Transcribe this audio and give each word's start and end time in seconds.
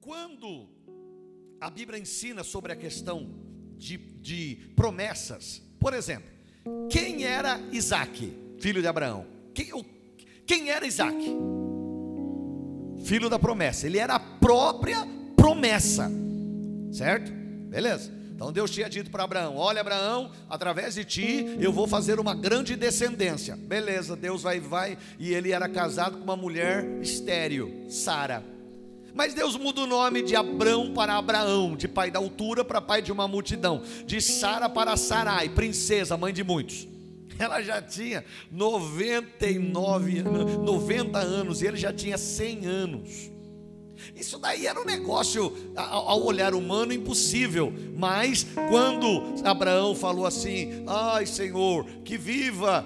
Quando 0.00 0.68
a 1.60 1.68
Bíblia 1.68 1.98
ensina 1.98 2.44
sobre 2.44 2.72
a 2.72 2.76
questão 2.76 3.28
de, 3.76 3.96
de 3.96 4.72
promessas, 4.76 5.62
por 5.78 5.92
exemplo, 5.92 6.30
quem 6.88 7.24
era 7.24 7.60
Isaac, 7.72 8.32
filho 8.58 8.80
de 8.80 8.86
Abraão? 8.86 9.26
Quem, 9.54 9.70
quem 10.46 10.70
era 10.70 10.86
Isaac? 10.86 11.18
Filho 13.04 13.28
da 13.28 13.38
promessa, 13.38 13.86
ele 13.86 13.98
era 13.98 14.14
a 14.14 14.20
própria 14.20 15.06
promessa, 15.36 16.10
certo? 16.92 17.32
Beleza. 17.68 18.16
Então 18.34 18.52
Deus 18.52 18.70
tinha 18.70 18.88
dito 18.88 19.10
para 19.10 19.24
Abraão: 19.24 19.56
Olha, 19.56 19.80
Abraão, 19.80 20.30
através 20.48 20.94
de 20.94 21.04
ti 21.04 21.56
eu 21.58 21.72
vou 21.72 21.88
fazer 21.88 22.20
uma 22.20 22.36
grande 22.36 22.76
descendência. 22.76 23.56
Beleza, 23.56 24.14
Deus 24.14 24.42
vai, 24.42 24.60
vai. 24.60 24.96
E 25.18 25.34
ele 25.34 25.50
era 25.50 25.68
casado 25.68 26.18
com 26.18 26.24
uma 26.24 26.36
mulher 26.36 26.84
estéril, 27.02 27.86
Sara. 27.90 28.57
Mas 29.14 29.34
Deus 29.34 29.56
muda 29.56 29.80
o 29.80 29.86
nome 29.86 30.22
de 30.22 30.36
Abrão 30.36 30.92
para 30.92 31.16
Abraão, 31.16 31.76
de 31.76 31.88
pai 31.88 32.10
da 32.10 32.18
altura 32.18 32.64
para 32.64 32.80
pai 32.80 33.02
de 33.02 33.10
uma 33.10 33.26
multidão, 33.26 33.82
de 34.06 34.20
Sara 34.20 34.68
para 34.68 34.96
Sarai, 34.96 35.48
princesa, 35.48 36.16
mãe 36.16 36.32
de 36.32 36.44
muitos. 36.44 36.86
Ela 37.38 37.62
já 37.62 37.80
tinha 37.80 38.24
99 38.50 40.22
90 40.22 41.18
anos 41.18 41.62
e 41.62 41.66
ele 41.66 41.76
já 41.76 41.92
tinha 41.92 42.18
100 42.18 42.66
anos. 42.66 43.37
Isso 44.14 44.38
daí 44.38 44.66
era 44.66 44.80
um 44.80 44.84
negócio, 44.84 45.52
ao 45.76 46.24
olhar 46.24 46.54
humano, 46.54 46.92
impossível. 46.92 47.72
Mas 47.96 48.46
quando 48.68 49.42
Abraão 49.44 49.94
falou 49.94 50.26
assim: 50.26 50.84
Ai 50.86 51.26
Senhor, 51.26 51.84
que 52.04 52.16
viva 52.16 52.84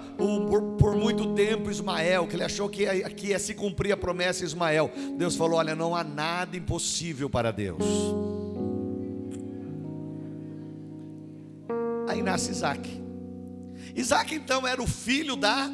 por, 0.77 0.95
muito 0.95 1.33
tempo 1.33 1.71
Ismael, 1.71 2.27
que 2.27 2.35
ele 2.35 2.43
achou 2.43 2.69
que 2.69 2.83
ia, 2.83 3.09
que 3.09 3.27
ia 3.27 3.39
se 3.39 3.53
cumprir 3.53 3.91
a 3.91 3.97
promessa 3.97 4.39
de 4.39 4.45
Ismael. 4.45 4.91
Deus 5.17 5.35
falou: 5.35 5.57
Olha, 5.57 5.75
não 5.75 5.95
há 5.95 6.03
nada 6.03 6.55
impossível 6.55 7.29
para 7.29 7.51
Deus. 7.51 7.83
Aí 12.07 12.21
nasce 12.21 12.51
Isaac. 12.51 13.01
Isaac 13.95 14.35
então 14.35 14.67
era 14.67 14.81
o 14.81 14.87
filho 14.87 15.35
da, 15.35 15.69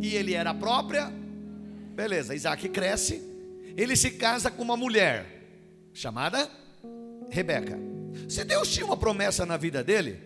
e 0.00 0.14
ele 0.14 0.34
era 0.34 0.50
a 0.50 0.54
própria. 0.54 1.12
Beleza, 1.94 2.34
Isaac 2.34 2.68
cresce 2.68 3.33
ele 3.76 3.96
se 3.96 4.12
casa 4.12 4.50
com 4.50 4.62
uma 4.62 4.76
mulher 4.76 5.26
chamada 5.92 6.50
Rebeca. 7.30 7.78
Se 8.28 8.44
Deus 8.44 8.68
tinha 8.68 8.86
uma 8.86 8.96
promessa 8.96 9.44
na 9.44 9.56
vida 9.56 9.82
dele, 9.82 10.20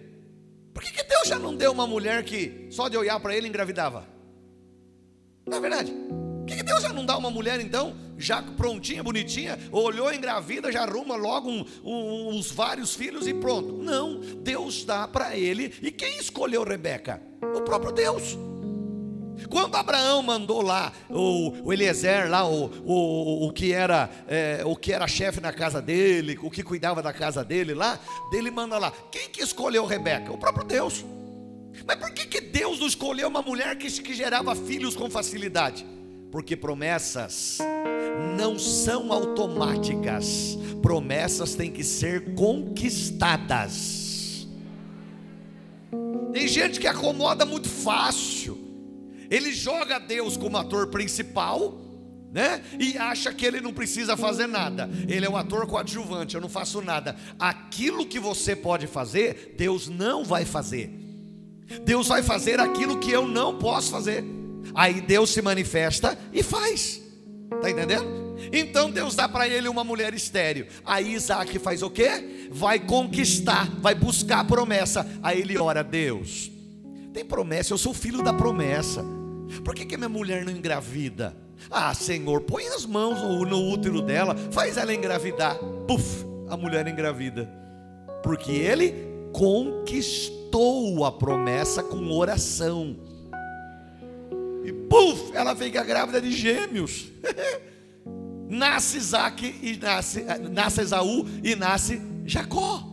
por 0.75 0.83
que, 0.83 0.93
que 0.93 1.03
Deus 1.05 1.27
já 1.27 1.39
não 1.39 1.57
deu 1.57 1.73
uma 1.73 1.87
mulher 1.87 2.23
que 2.23 2.69
só 2.71 2.89
de 2.89 2.97
olhar 2.97 3.19
para 3.21 3.37
ele 3.37 3.49
engravidava? 3.49 4.07
Não 5.47 5.59
é 5.59 5.61
verdade? 5.61 5.93
Por 5.93 6.47
que, 6.47 6.57
que 6.57 6.63
Deus 6.63 6.83
já 6.83 6.93
não 6.93 7.05
dá 7.05 7.17
uma 7.17 7.31
mulher 7.31 7.61
então, 7.61 7.97
já 8.17 8.43
prontinha, 8.43 9.03
bonitinha, 9.03 9.59
olhou, 9.73 10.13
engravida, 10.13 10.71
já 10.71 10.83
arruma 10.83 11.17
logo 11.17 11.51
um, 11.51 11.65
um, 11.85 12.29
uns 12.29 12.51
vários 12.51 12.95
filhos 12.95 13.27
e 13.27 13.35
pronto? 13.35 13.83
Não, 13.83 14.21
Deus 14.21 14.85
dá 14.85 15.07
para 15.09 15.37
ele. 15.37 15.75
E 15.83 15.91
quem 15.91 16.19
escolheu 16.19 16.65
Rebeca? 16.65 17.21
O 17.55 17.63
próprio 17.63 17.93
Deus. 17.93 18.37
Quando 19.51 19.75
Abraão 19.77 20.23
mandou 20.23 20.63
lá 20.63 20.93
o, 21.09 21.67
o 21.67 21.73
Eliezer, 21.73 22.29
lá, 22.29 22.47
o, 22.47 22.67
o, 22.85 23.47
o 23.47 23.53
que 23.53 23.73
era 23.73 24.11
é, 24.27 24.63
o 24.65 24.77
que 24.77 24.93
era 24.93 25.07
chefe 25.07 25.41
na 25.41 25.53
casa 25.53 25.81
dele, 25.81 26.39
o 26.43 26.51
que 26.51 26.63
cuidava 26.63 27.03
da 27.03 27.13
casa 27.13 27.45
dele 27.45 27.75
lá, 27.75 27.99
dele 28.31 28.51
manda 28.51 28.79
lá. 28.79 28.93
Quem 29.11 29.29
que 29.31 29.43
escolheu 29.43 29.87
Rebeca? 29.87 30.33
O 30.33 30.39
próprio 30.39 30.67
Deus. 30.67 31.05
Mas 31.87 31.97
por 31.97 32.11
que, 32.11 32.27
que 32.27 32.41
Deus 32.41 32.79
não 32.81 32.87
escolheu 32.87 33.29
uma 33.29 33.43
mulher 33.43 33.77
que, 33.77 33.91
que 33.91 34.15
gerava 34.15 34.55
filhos 34.55 34.95
com 34.97 35.11
facilidade? 35.11 35.87
Porque 36.31 36.57
promessas 36.57 37.59
não 38.37 38.59
são 38.59 39.13
automáticas, 39.13 40.59
promessas 40.83 41.55
têm 41.55 41.71
que 41.71 41.85
ser 41.85 42.35
conquistadas. 42.35 44.07
Tem 46.33 46.47
gente 46.47 46.79
que 46.79 46.87
acomoda 46.87 47.47
muito 47.47 47.69
fácil. 47.69 48.58
Ele 49.31 49.53
joga 49.53 49.99
Deus 49.99 50.37
como 50.37 50.57
ator 50.57 50.89
principal, 50.89 51.79
né? 52.33 52.63
E 52.79 52.97
acha 52.97 53.33
que 53.33 53.45
ele 53.45 53.61
não 53.61 53.73
precisa 53.73 54.17
fazer 54.17 54.47
nada. 54.47 54.89
Ele 55.09 55.25
é 55.25 55.29
o 55.29 55.37
ator 55.37 55.67
coadjuvante, 55.67 56.35
eu 56.35 56.41
não 56.41 56.49
faço 56.49 56.81
nada. 56.83 57.17
Aquilo 57.39 58.07
que 58.07 58.19
você 58.19 58.55
pode 58.55 58.87
fazer, 58.87 59.55
Deus 59.57 59.89
não 59.89 60.25
vai 60.25 60.45
fazer. 60.45 60.91
Deus 61.85 62.09
vai 62.09 62.23
fazer 62.23 62.61
aquilo 62.61 62.99
que 62.99 63.11
eu 63.11 63.27
não 63.27 63.59
posso 63.59 63.91
fazer. 63.91 64.25
Aí 64.75 65.01
Deus 65.01 65.31
se 65.31 65.43
manifesta 65.43 66.19
e 66.33 66.43
faz. 66.43 67.03
Tá 67.63 67.71
entendendo? 67.71 68.29
Então 68.53 68.91
Deus 68.91 69.15
dá 69.15 69.29
para 69.29 69.49
ele 69.49 69.69
uma 69.69 69.83
mulher 69.83 70.15
estéreo. 70.15 70.67
Aí 70.85 71.15
Isaac 71.15 71.59
faz 71.59 71.83
o 71.83 71.91
quê? 71.91 72.49
Vai 72.51 72.79
conquistar, 72.79 73.69
vai 73.81 73.95
buscar 73.95 74.41
a 74.41 74.45
promessa. 74.45 75.07
Aí 75.23 75.41
ele 75.41 75.59
ora, 75.59 75.83
Deus, 75.83 76.51
tem 77.13 77.25
promessa, 77.25 77.73
eu 77.73 77.79
sou 77.79 77.93
filho 77.93 78.23
da 78.23 78.33
promessa. 78.33 79.18
Por 79.65 79.75
que, 79.75 79.85
que 79.85 79.97
minha 79.97 80.09
mulher 80.09 80.45
não 80.45 80.53
engravida? 80.53 81.37
Ah, 81.71 81.93
Senhor, 81.95 82.43
põe 82.43 82.67
as 82.69 82.87
mãos 82.87 83.21
no, 83.21 83.45
no 83.45 83.73
útero 83.73 84.01
dela, 84.01 84.37
faz 84.53 84.77
ela 84.77 84.95
engravidar. 84.95 85.59
Puf, 85.87 86.25
a 86.49 86.57
mulher 86.57 86.87
engravida. 86.87 87.51
Porque 88.23 88.53
ele 88.53 88.95
conquistou 89.33 91.05
a 91.05 91.13
promessa 91.13 91.83
com 91.83 92.11
oração. 92.13 92.97
E 94.65 94.73
puf, 94.73 95.35
ela 95.35 95.55
fica 95.57 95.83
grávida 95.83 96.21
de 96.21 96.31
gêmeos. 96.31 97.09
nasce 98.49 98.97
Isaac 98.97 99.55
e 99.63 99.77
nasce, 99.77 100.25
nasce 100.51 100.81
Esaú 100.81 101.27
e 101.43 101.55
nasce 101.55 102.01
Jacó. 102.25 102.85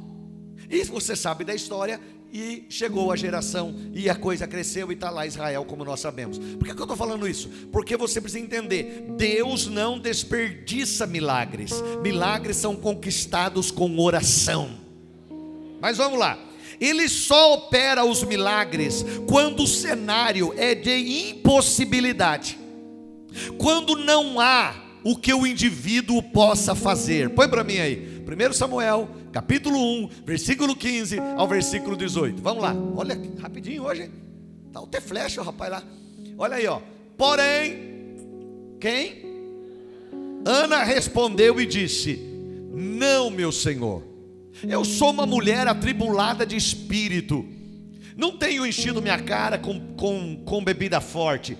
E 0.69 0.83
você 0.83 1.15
sabe 1.15 1.43
da 1.43 1.53
história 1.53 1.99
e 2.35 2.65
chegou 2.69 3.13
a 3.13 3.15
geração, 3.15 3.73
e 3.93 4.09
a 4.09 4.15
coisa 4.15 4.45
cresceu 4.45 4.91
e 4.91 4.93
está 4.93 5.09
lá 5.09 5.25
Israel, 5.25 5.63
como 5.63 5.85
nós 5.85 6.01
sabemos. 6.01 6.37
Por 6.37 6.67
que, 6.67 6.73
que 6.73 6.81
eu 6.81 6.83
estou 6.83 6.97
falando 6.97 7.25
isso? 7.25 7.47
Porque 7.71 7.95
você 7.95 8.19
precisa 8.19 8.43
entender: 8.43 9.05
Deus 9.15 9.67
não 9.67 9.97
desperdiça 9.97 11.07
milagres, 11.07 11.71
milagres 12.03 12.57
são 12.57 12.75
conquistados 12.75 13.71
com 13.71 13.97
oração. 13.99 14.69
Mas 15.79 15.95
vamos 15.95 16.19
lá. 16.19 16.37
Ele 16.77 17.07
só 17.07 17.53
opera 17.53 18.03
os 18.03 18.21
milagres 18.21 19.05
quando 19.29 19.63
o 19.63 19.67
cenário 19.67 20.53
é 20.57 20.75
de 20.75 21.29
impossibilidade. 21.29 22.59
Quando 23.57 23.95
não 23.95 24.41
há 24.41 24.75
o 25.05 25.15
que 25.15 25.33
o 25.33 25.47
indivíduo 25.47 26.21
possa 26.21 26.75
fazer. 26.75 27.29
Põe 27.29 27.47
para 27.47 27.63
mim 27.63 27.77
aí. 27.77 28.25
1 28.27 28.53
Samuel 28.53 29.07
capítulo 29.35 29.77
1, 29.77 30.09
versículo 30.25 30.73
15 30.77 31.19
ao 31.35 31.45
versículo 31.45 31.97
18. 31.97 32.41
Vamos 32.41 32.63
lá, 32.63 32.73
olha 32.95 33.19
rapidinho 33.37 33.83
hoje. 33.83 34.09
Tá 34.71 34.79
o 34.79 34.87
flecha, 35.01 35.43
rapaz 35.43 35.71
lá. 35.71 35.83
Olha 36.37 36.55
aí, 36.55 36.65
ó. 36.65 36.79
Porém, 37.17 38.15
quem? 38.79 39.25
Ana 40.45 40.85
respondeu 40.85 41.59
e 41.59 41.65
disse: 41.65 42.15
Não, 42.73 43.29
meu 43.29 43.51
senhor. 43.51 44.03
Eu 44.63 44.85
sou 44.85 45.11
uma 45.11 45.25
mulher 45.25 45.67
atribulada 45.67 46.45
de 46.45 46.55
espírito. 46.55 47.45
Não 48.15 48.37
tenho 48.37 48.65
enchido 48.65 49.01
minha 49.01 49.21
cara 49.21 49.57
com, 49.57 49.95
com, 49.97 50.43
com 50.45 50.63
bebida 50.63 51.01
forte. 51.01 51.57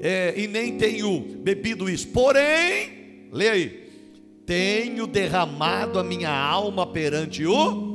É, 0.00 0.32
e 0.34 0.48
nem 0.48 0.78
tenho 0.78 1.20
bebido 1.20 1.90
isso. 1.90 2.08
Porém, 2.08 3.28
leia 3.30 3.52
aí 3.52 3.81
tenho 4.46 5.06
derramado 5.06 5.98
a 5.98 6.04
minha 6.04 6.30
alma 6.30 6.86
perante 6.86 7.46
o. 7.46 7.92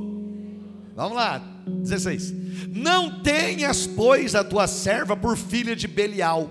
Vamos 0.95 1.15
lá, 1.15 1.39
16. 1.67 2.33
Não 2.69 3.21
tenhas, 3.21 3.85
pois, 3.85 4.33
a 4.33 4.43
tua 4.43 4.67
serva 4.67 5.15
por 5.15 5.37
filha 5.37 5.75
de 5.75 5.87
Belial. 5.87 6.49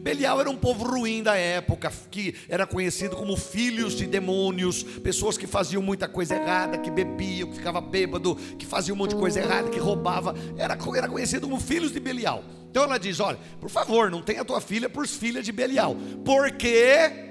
Belial 0.00 0.40
era 0.40 0.50
um 0.50 0.56
povo 0.56 0.84
ruim 0.84 1.22
da 1.22 1.34
época, 1.34 1.90
que 2.10 2.34
era 2.48 2.66
conhecido 2.66 3.16
como 3.16 3.36
filhos 3.36 3.96
de 3.96 4.06
demônios, 4.06 4.82
pessoas 4.82 5.38
que 5.38 5.46
faziam 5.46 5.82
muita 5.82 6.06
coisa 6.06 6.36
errada, 6.36 6.76
que 6.78 6.90
bebiam, 6.90 7.48
que 7.48 7.56
ficava 7.56 7.80
bêbado, 7.80 8.34
que 8.58 8.66
faziam 8.66 8.94
um 8.94 8.98
monte 8.98 9.14
de 9.14 9.16
coisa 9.16 9.40
errada, 9.40 9.70
que 9.70 9.78
roubava, 9.78 10.34
era, 10.56 10.76
era 10.94 11.08
conhecido 11.08 11.48
como 11.48 11.58
filhos 11.58 11.92
de 11.92 12.00
Belial. 12.00 12.44
Então 12.70 12.82
ela 12.82 12.98
diz: 12.98 13.18
Olha, 13.18 13.38
por 13.58 13.70
favor, 13.70 14.10
não 14.10 14.22
tenha 14.22 14.44
tua 14.44 14.60
filha 14.60 14.88
por 14.88 15.06
filha 15.06 15.42
de 15.42 15.52
Belial, 15.52 15.96
porque 16.24 17.29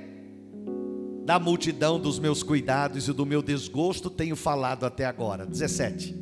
da 1.30 1.38
multidão 1.38 2.00
dos 2.00 2.18
meus 2.18 2.42
cuidados 2.42 3.08
e 3.08 3.14
do 3.14 3.24
meu 3.24 3.44
desgosto 3.44 4.10
tenho 4.10 4.36
falado 4.36 4.84
até 4.84 5.06
agora. 5.06 5.46
17. 5.46 6.16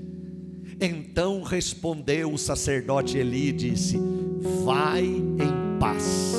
Então 0.81 1.44
respondeu 1.44 2.33
o 2.33 2.38
sacerdote 2.38 3.18
Eli 3.18 3.48
e 3.48 3.51
disse: 3.54 3.98
Vai 4.65 5.06
em 5.06 5.80
paz. 5.80 6.36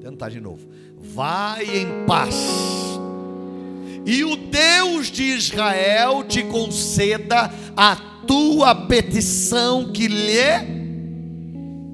Tentar 0.00 0.30
de 0.30 0.40
novo. 0.40 0.68
Vai 0.96 1.64
em 1.64 2.04
paz. 2.08 2.34
E 4.04 4.24
o 4.24 4.34
Deus 4.34 5.12
de 5.12 5.22
Israel 5.22 6.24
te 6.24 6.42
conceda 6.42 7.52
a 7.76 7.94
tua 8.26 8.74
petição 8.74 9.92
que 9.92 10.08
lhe 10.08 10.40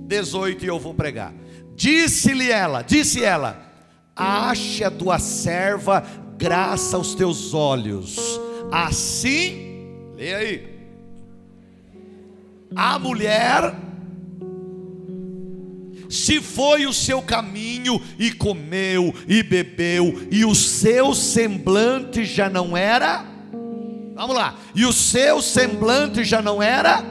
18 0.07 0.65
e 0.65 0.69
eu 0.69 0.79
vou 0.79 0.95
pregar. 0.95 1.35
Disse-lhe 1.77 2.51
ela, 2.51 2.81
disse 2.81 3.23
ela: 3.23 3.64
ache 4.17 4.85
a 4.85 4.91
tua 4.91 5.19
serva 5.19 6.05
graça 6.37 6.97
aos 6.97 7.15
teus 7.15 7.55
olhos. 7.55 8.17
Assim, 8.71 10.13
leia 10.17 10.37
aí. 10.39 10.75
A 12.75 12.99
mulher 12.99 13.75
se 16.09 16.41
foi 16.41 16.87
o 16.87 16.93
seu 16.93 17.21
caminho 17.21 18.01
e 18.19 18.31
comeu 18.31 19.13
e 19.27 19.43
bebeu, 19.43 20.29
e 20.31 20.45
o 20.45 20.55
seu 20.55 21.13
semblante 21.13 22.25
já 22.25 22.49
não 22.49 22.77
era. 22.77 23.25
Vamos 24.15 24.37
lá, 24.37 24.57
e 24.77 24.85
o 24.87 24.93
seu 24.93 25.43
semblante 25.43 26.23
já 26.23 26.41
não 26.41 26.63
era. 26.63 27.05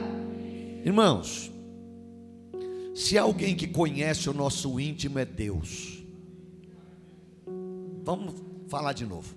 Irmãos, 0.84 1.52
se 2.94 3.18
alguém 3.18 3.54
que 3.54 3.66
conhece 3.66 4.30
o 4.30 4.34
nosso 4.34 4.80
íntimo 4.80 5.18
é 5.18 5.26
Deus, 5.26 5.93
vamos 8.04 8.34
falar 8.68 8.92
de 8.92 9.06
novo. 9.06 9.34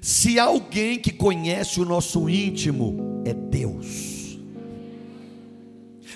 Se 0.00 0.38
alguém 0.38 0.98
que 0.98 1.12
conhece 1.12 1.80
o 1.80 1.84
nosso 1.84 2.28
íntimo 2.28 3.22
é 3.24 3.34
Deus, 3.34 4.38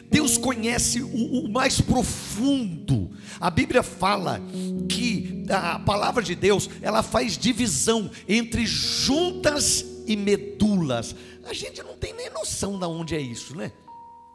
Deus 0.08 0.36
conhece 0.36 1.02
o, 1.02 1.44
o, 1.44 1.48
mais 1.48 1.80
profundo. 1.80 3.10
A 3.40 3.50
Bíblia 3.50 3.82
fala 3.82 4.40
que 4.88 5.44
a 5.48 5.78
palavra 5.78 6.22
de 6.22 6.34
Deus, 6.34 6.68
ela 6.80 7.02
faz 7.02 7.36
divisão 7.36 8.10
entre 8.28 8.66
juntas 8.66 9.84
e 10.06 10.14
medulas. 10.14 11.16
A 11.44 11.52
gente 11.52 11.82
não 11.82 11.96
tem 11.96 12.12
nem 12.14 12.30
noção 12.30 12.78
de 12.78 12.84
onde 12.84 13.14
é 13.14 13.20
isso, 13.20 13.56
né? 13.56 13.72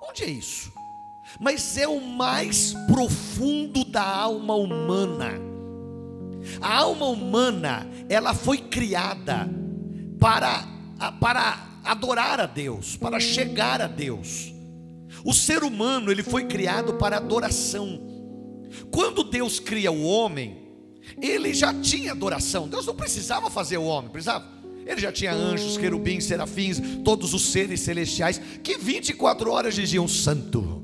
Onde 0.02 0.24
é 0.24 0.30
isso? 0.30 0.72
Mas 1.40 1.78
é 1.78 1.88
o 1.88 2.02
mais 2.02 2.74
profundo 2.88 3.86
da 3.86 4.04
alma 4.04 4.56
humana. 4.56 5.47
A 6.62 6.76
alma 6.78 7.06
humana, 7.08 7.88
ela 8.10 8.34
foi 8.34 8.58
criada 8.58 9.50
para, 10.20 10.66
para 11.20 11.80
adorar 11.84 12.40
a 12.40 12.46
Deus, 12.46 12.98
para 12.98 13.20
chegar 13.20 13.82
a 13.82 13.88
Deus. 13.88 14.54
O 15.24 15.34
ser 15.34 15.64
humano, 15.64 16.12
ele 16.12 16.24
foi 16.24 16.46
criado 16.46 16.94
para 16.94 17.18
adoração. 17.18 18.00
Quando 18.92 19.24
Deus 19.24 19.60
cria 19.60 19.92
o 19.92 20.04
homem, 20.04 20.68
ele 21.22 21.54
já 21.54 21.74
tinha 21.74 22.12
adoração. 22.12 22.68
Deus 22.68 22.86
não 22.86 22.96
precisava 22.96 23.50
fazer 23.50 23.78
o 23.78 23.84
homem, 23.84 24.12
precisava? 24.12 24.46
Ele 24.86 25.02
já 25.02 25.12
tinha 25.12 25.34
anjos, 25.34 25.78
querubins, 25.78 26.24
serafins, 26.26 26.82
todos 27.04 27.34
os 27.34 27.52
seres 27.52 27.82
celestiais 27.82 28.40
que 28.64 28.78
24 28.78 29.52
horas 29.52 29.76
diziam: 29.76 30.08
Santo, 30.08 30.84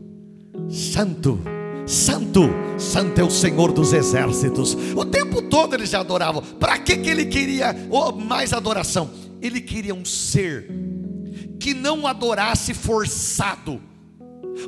Santo, 0.69 1.41
Santo, 1.85 2.49
Santo 2.77 3.19
é 3.19 3.23
o 3.23 3.29
Senhor 3.29 3.71
dos 3.71 3.93
exércitos. 3.93 4.75
O 4.95 5.05
tempo 5.05 5.41
todo 5.41 5.73
eles 5.75 5.89
já 5.89 5.99
adoravam. 5.99 6.41
Para 6.41 6.77
que, 6.77 6.97
que 6.97 7.09
ele 7.09 7.25
queria 7.25 7.75
mais 8.25 8.53
adoração? 8.53 9.09
Ele 9.41 9.59
queria 9.59 9.93
um 9.93 10.05
ser 10.05 10.69
que 11.59 11.73
não 11.73 12.07
adorasse 12.07 12.73
forçado 12.73 13.81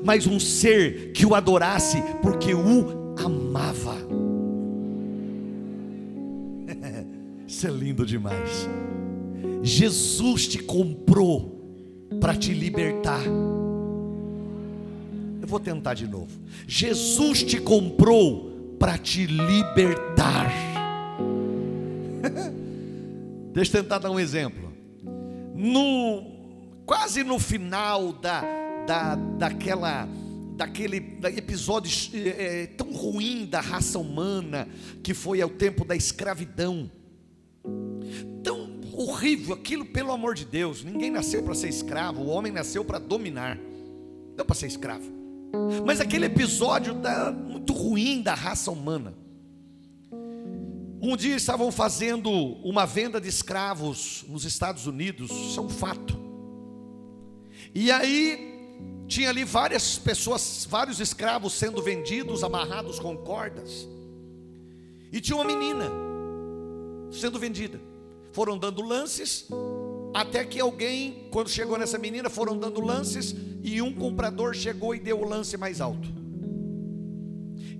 mas 0.03 0.27
um 0.27 0.39
ser 0.39 1.11
que 1.13 1.25
o 1.25 1.35
adorasse 1.35 2.01
porque 2.21 2.53
o 2.53 3.15
amava. 3.17 3.95
Isso 7.47 7.67
é 7.67 7.71
lindo 7.71 8.05
demais. 8.05 8.67
Jesus 9.61 10.47
te 10.47 10.59
comprou 10.59 11.53
para 12.19 12.35
te 12.35 12.53
libertar. 12.53 13.23
Vou 15.55 15.59
tentar 15.61 15.93
de 15.93 16.05
novo. 16.05 16.37
Jesus 16.67 17.41
te 17.41 17.61
comprou 17.61 18.75
para 18.77 18.97
te 18.97 19.25
libertar. 19.25 20.51
Deixa 23.53 23.77
eu 23.77 23.81
tentar 23.81 23.99
dar 23.99 24.11
um 24.11 24.19
exemplo. 24.19 24.73
No 25.55 26.29
quase 26.85 27.23
no 27.23 27.39
final 27.39 28.11
da 28.11 28.41
da, 28.85 29.15
daquela 29.15 30.09
daquele 30.57 30.97
episódio 31.37 31.89
é, 32.13 32.67
tão 32.67 32.91
ruim 32.91 33.45
da 33.45 33.61
raça 33.61 33.97
humana 33.97 34.67
que 35.01 35.13
foi 35.13 35.41
ao 35.41 35.49
tempo 35.49 35.85
da 35.85 35.95
escravidão. 35.95 36.91
Tão 38.43 38.81
horrível 38.91 39.55
aquilo, 39.55 39.85
pelo 39.85 40.11
amor 40.11 40.35
de 40.35 40.43
Deus. 40.43 40.83
Ninguém 40.83 41.09
nasceu 41.09 41.41
para 41.43 41.55
ser 41.55 41.69
escravo, 41.69 42.23
o 42.23 42.27
homem 42.27 42.51
nasceu 42.51 42.83
para 42.83 42.99
dominar, 42.99 43.57
não 44.35 44.45
para 44.45 44.53
ser 44.53 44.67
escravo. 44.67 45.14
Mas 45.85 45.99
aquele 45.99 46.25
episódio 46.25 46.93
da, 46.93 47.31
muito 47.31 47.73
ruim 47.73 48.21
da 48.21 48.33
raça 48.33 48.71
humana. 48.71 49.13
Um 51.01 51.15
dia 51.15 51.35
estavam 51.35 51.71
fazendo 51.71 52.31
uma 52.31 52.85
venda 52.85 53.21
de 53.21 53.27
escravos 53.27 54.25
nos 54.27 54.43
Estados 54.43 54.87
Unidos, 54.87 55.29
isso 55.29 55.59
é 55.59 55.63
um 55.63 55.69
fato. 55.69 56.17
E 57.73 57.91
aí 57.91 58.55
tinha 59.07 59.29
ali 59.29 59.43
várias 59.43 59.97
pessoas, 59.99 60.67
vários 60.69 60.99
escravos 60.99 61.53
sendo 61.53 61.81
vendidos, 61.81 62.43
amarrados 62.43 62.99
com 62.99 63.15
cordas. 63.15 63.87
E 65.11 65.21
tinha 65.21 65.35
uma 65.35 65.45
menina 65.45 65.91
sendo 67.11 67.37
vendida. 67.37 67.79
Foram 68.31 68.57
dando 68.57 68.81
lances, 68.81 69.47
até 70.15 70.45
que 70.45 70.61
alguém, 70.61 71.27
quando 71.29 71.49
chegou 71.49 71.77
nessa 71.77 71.97
menina, 71.97 72.29
foram 72.29 72.57
dando 72.57 72.79
lances, 72.79 73.35
e 73.61 73.81
um 73.81 73.93
comprador 73.93 74.53
chegou 74.53 74.95
e 74.95 74.99
deu 74.99 75.19
o 75.19 75.27
lance 75.27 75.57
mais 75.57 75.81
alto. 75.81 76.07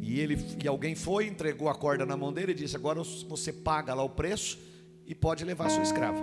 E 0.02 0.20
ele 0.20 0.38
e 0.62 0.68
alguém 0.68 0.96
foi, 0.96 1.28
entregou 1.28 1.70
a 1.70 1.76
corda 1.76 2.06
na 2.06 2.18
mão 2.18 2.34
dele 2.34 2.52
e 2.52 2.56
disse: 2.56 2.76
Agora 2.76 3.02
você 3.28 3.54
paga 3.54 3.94
lá 3.94 4.04
o 4.04 4.10
preço 4.10 4.60
e 5.06 5.16
pode 5.16 5.46
levar 5.46 5.70
sua 5.70 5.84
escrava. 5.84 6.20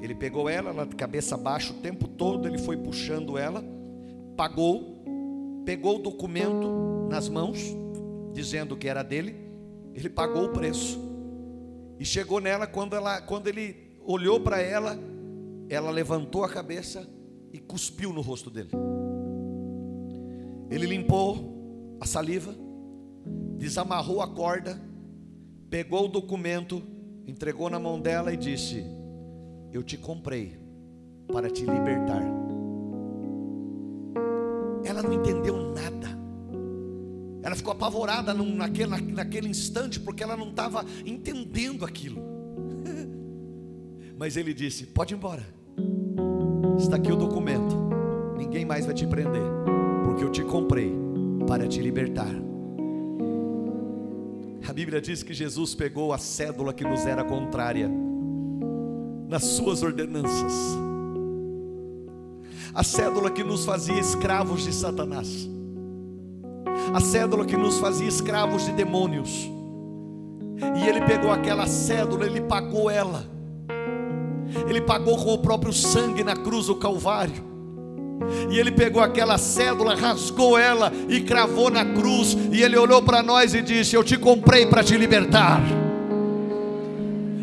Ele 0.00 0.14
pegou 0.14 0.48
ela, 0.48 0.70
ela 0.70 0.84
de 0.84 0.96
cabeça 0.96 1.36
baixa 1.36 1.72
o 1.72 1.76
tempo 1.76 2.08
todo, 2.08 2.48
ele 2.48 2.58
foi 2.58 2.76
puxando 2.76 3.38
ela 3.38 3.62
pagou, 4.40 5.04
pegou 5.66 5.96
o 5.96 6.02
documento 6.02 7.06
nas 7.10 7.28
mãos, 7.28 7.58
dizendo 8.32 8.74
que 8.74 8.88
era 8.88 9.02
dele, 9.02 9.36
ele 9.94 10.08
pagou 10.08 10.46
o 10.46 10.48
preço. 10.48 10.98
E 11.98 12.06
chegou 12.06 12.40
nela 12.40 12.66
quando 12.66 12.96
ela, 12.96 13.20
quando 13.20 13.48
ele 13.48 13.98
olhou 14.02 14.40
para 14.40 14.58
ela, 14.58 14.98
ela 15.74 15.90
levantou 15.90 16.44
a 16.44 16.48
cabeça 16.48 17.08
e 17.52 17.58
cuspiu 17.58 18.12
no 18.12 18.20
rosto 18.20 18.50
dele. 18.50 18.70
Ele 20.70 20.86
limpou 20.86 21.96
a 22.00 22.06
saliva, 22.06 22.54
desamarrou 23.56 24.20
a 24.20 24.28
corda, 24.28 24.80
pegou 25.68 26.04
o 26.04 26.08
documento, 26.08 26.82
entregou 27.26 27.70
na 27.70 27.78
mão 27.78 28.00
dela 28.00 28.32
e 28.32 28.36
disse: 28.36 28.84
Eu 29.72 29.82
te 29.82 29.96
comprei 29.96 30.58
para 31.32 31.48
te 31.48 31.64
libertar 31.64 32.40
ela 34.84 35.02
não 35.02 35.12
entendeu 35.12 35.56
nada. 35.72 36.08
Ela 37.42 37.56
ficou 37.56 37.72
apavorada 37.72 38.34
naquele, 38.34 39.00
naquele 39.12 39.48
instante, 39.48 39.98
porque 39.98 40.22
ela 40.22 40.36
não 40.36 40.50
estava 40.50 40.84
entendendo 41.06 41.84
aquilo. 41.84 42.22
Mas 44.18 44.36
ele 44.36 44.52
disse: 44.52 44.86
Pode 44.86 45.14
ir 45.14 45.16
embora, 45.16 45.46
está 46.82 46.96
aqui 46.96 47.12
o 47.12 47.16
documento, 47.16 47.76
ninguém 48.36 48.64
mais 48.64 48.86
vai 48.86 48.94
te 48.94 49.06
prender, 49.06 49.42
porque 50.04 50.24
eu 50.24 50.30
te 50.30 50.42
comprei 50.42 50.92
para 51.46 51.66
te 51.66 51.80
libertar. 51.80 52.34
A 54.68 54.72
Bíblia 54.72 55.00
diz 55.00 55.22
que 55.22 55.34
Jesus 55.34 55.74
pegou 55.74 56.12
a 56.12 56.18
cédula 56.18 56.72
que 56.72 56.84
nos 56.84 57.06
era 57.06 57.24
contrária, 57.24 57.90
nas 59.28 59.44
suas 59.44 59.82
ordenanças 59.82 60.78
a 62.74 62.82
cédula 62.82 63.30
que 63.30 63.42
nos 63.42 63.64
fazia 63.64 63.98
escravos 63.98 64.62
de 64.62 64.72
Satanás, 64.72 65.48
a 66.94 67.00
cédula 67.00 67.44
que 67.44 67.56
nos 67.56 67.78
fazia 67.78 68.06
escravos 68.06 68.64
de 68.64 68.72
demônios. 68.72 69.50
E 70.78 70.88
ele 70.88 71.00
pegou 71.02 71.30
aquela 71.30 71.66
cédula, 71.66 72.26
ele 72.26 72.42
pagou 72.42 72.90
ela. 72.90 73.24
Ele 74.68 74.80
pagou 74.80 75.16
com 75.16 75.32
o 75.32 75.38
próprio 75.38 75.72
sangue 75.72 76.24
na 76.24 76.34
cruz 76.34 76.66
do 76.66 76.76
Calvário. 76.76 77.50
E 78.50 78.58
ele 78.58 78.70
pegou 78.70 79.02
aquela 79.02 79.38
cédula, 79.38 79.94
rasgou 79.94 80.58
ela 80.58 80.92
e 81.08 81.20
cravou 81.20 81.70
na 81.70 81.84
cruz. 81.84 82.36
E 82.52 82.62
ele 82.62 82.76
olhou 82.76 83.02
para 83.02 83.22
nós 83.22 83.54
e 83.54 83.62
disse: 83.62 83.96
Eu 83.96 84.04
te 84.04 84.16
comprei 84.16 84.66
para 84.66 84.84
te 84.84 84.96
libertar. 84.96 85.60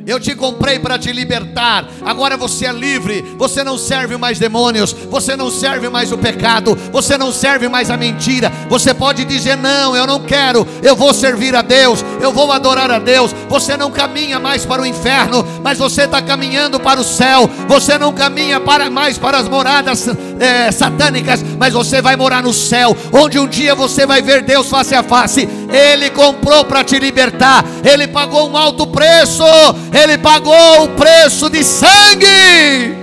Eu 0.08 0.22
te 0.22 0.34
comprei 0.34 0.80
para 0.80 0.98
te 0.98 1.12
libertar. 1.12 1.86
Agora 2.02 2.38
você 2.38 2.66
é 2.66 2.72
livre. 2.72 3.36
Você 3.38 3.62
não 3.62 3.78
serve 3.78 4.16
mais 4.16 4.40
demônios. 4.40 4.94
Você 4.94 5.36
não 5.36 5.52
serve 5.52 5.90
mais 5.90 6.14
o 6.14 6.18
pecado. 6.18 6.78
Você 6.94 7.18
não 7.18 7.30
serve 7.30 7.68
mais 7.68 7.92
a 7.92 7.98
mentira. 7.98 8.50
Você 8.70 8.94
pode 8.94 9.26
dizer: 9.26 9.58
Não, 9.58 9.94
eu 9.98 10.08
não 10.08 10.22
quero. 10.22 10.66
Eu 10.82 10.96
vou 10.96 11.14
servir 11.14 11.54
a 11.58 11.62
Deus. 11.62 12.06
Eu 12.22 12.32
vou 12.32 12.50
adorar 12.54 12.90
a 12.90 13.00
Deus. 13.00 13.36
Você 13.50 13.76
não 13.76 13.92
caminha 13.92 14.40
mais 14.40 14.66
para 14.66 14.82
o 14.82 14.86
inferno, 14.86 15.46
mas 15.62 15.78
você 15.78 16.04
está 16.04 16.22
caminhando 16.22 16.80
para 16.80 17.02
o 17.02 17.04
céu. 17.04 17.50
Você 17.68 17.98
não 17.98 18.14
caminha 18.14 18.62
para 18.62 18.90
mais 18.90 19.18
para 19.18 19.40
as 19.40 19.50
moradas 19.50 20.08
é, 20.40 20.72
satânicas, 20.72 21.44
mas 21.60 21.74
você 21.74 22.02
vai 22.02 22.16
morar 22.16 22.42
no 22.42 22.54
céu, 22.54 22.96
onde 23.12 23.38
um 23.38 23.48
dia 23.48 23.76
você 23.76 24.06
vai 24.06 24.22
ver 24.22 24.42
Deus 24.42 24.70
face 24.70 24.96
a 24.96 25.04
face 25.04 25.50
Ele 25.70 26.10
comprou 26.10 26.66
para 26.66 26.84
te 26.84 26.98
libertar. 27.00 27.64
Ele 27.84 28.08
pagou 28.08 28.50
um 28.50 28.58
alto 28.58 28.88
preço. 28.88 29.44
Ele 29.92 30.18
pagou 30.18 30.84
o 30.84 30.90
preço 30.90 31.50
de 31.50 31.64
sangue. 31.64 32.96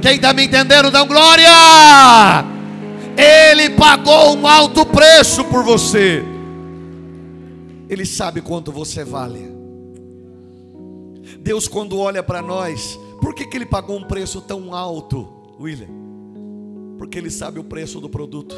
Quem 0.00 0.14
está 0.16 0.32
me 0.32 0.44
entendendo, 0.44 0.90
dá 0.90 1.04
glória. 1.04 1.48
Ele 3.16 3.70
pagou 3.70 4.36
um 4.36 4.46
alto 4.46 4.86
preço 4.86 5.44
por 5.44 5.64
você. 5.64 6.24
Ele 7.88 8.06
sabe 8.06 8.40
quanto 8.40 8.70
você 8.70 9.02
vale. 9.02 9.50
Deus, 11.40 11.66
quando 11.66 11.98
olha 11.98 12.22
para 12.22 12.40
nós, 12.40 12.98
por 13.20 13.34
que, 13.34 13.46
que 13.46 13.56
Ele 13.56 13.66
pagou 13.66 13.96
um 13.96 14.04
preço 14.04 14.40
tão 14.40 14.74
alto, 14.74 15.28
William? 15.58 15.88
Porque 16.96 17.18
Ele 17.18 17.30
sabe 17.30 17.58
o 17.58 17.64
preço 17.64 18.00
do 18.00 18.08
produto. 18.08 18.54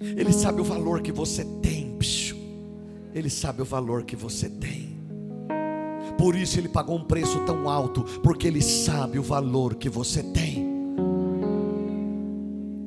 Ele 0.00 0.32
sabe 0.32 0.60
o 0.62 0.64
valor 0.64 1.02
que 1.02 1.12
você 1.12 1.44
tem, 1.60 1.96
bicho. 1.96 2.36
Ele 3.14 3.28
sabe 3.28 3.60
o 3.60 3.64
valor 3.64 4.04
que 4.04 4.16
você 4.16 4.48
tem. 4.48 4.98
Por 6.16 6.34
isso 6.34 6.58
ele 6.58 6.68
pagou 6.68 6.96
um 6.96 7.04
preço 7.04 7.38
tão 7.40 7.68
alto, 7.68 8.02
porque 8.22 8.46
ele 8.46 8.62
sabe 8.62 9.18
o 9.18 9.22
valor 9.22 9.74
que 9.74 9.88
você 9.88 10.22
tem. 10.22 10.70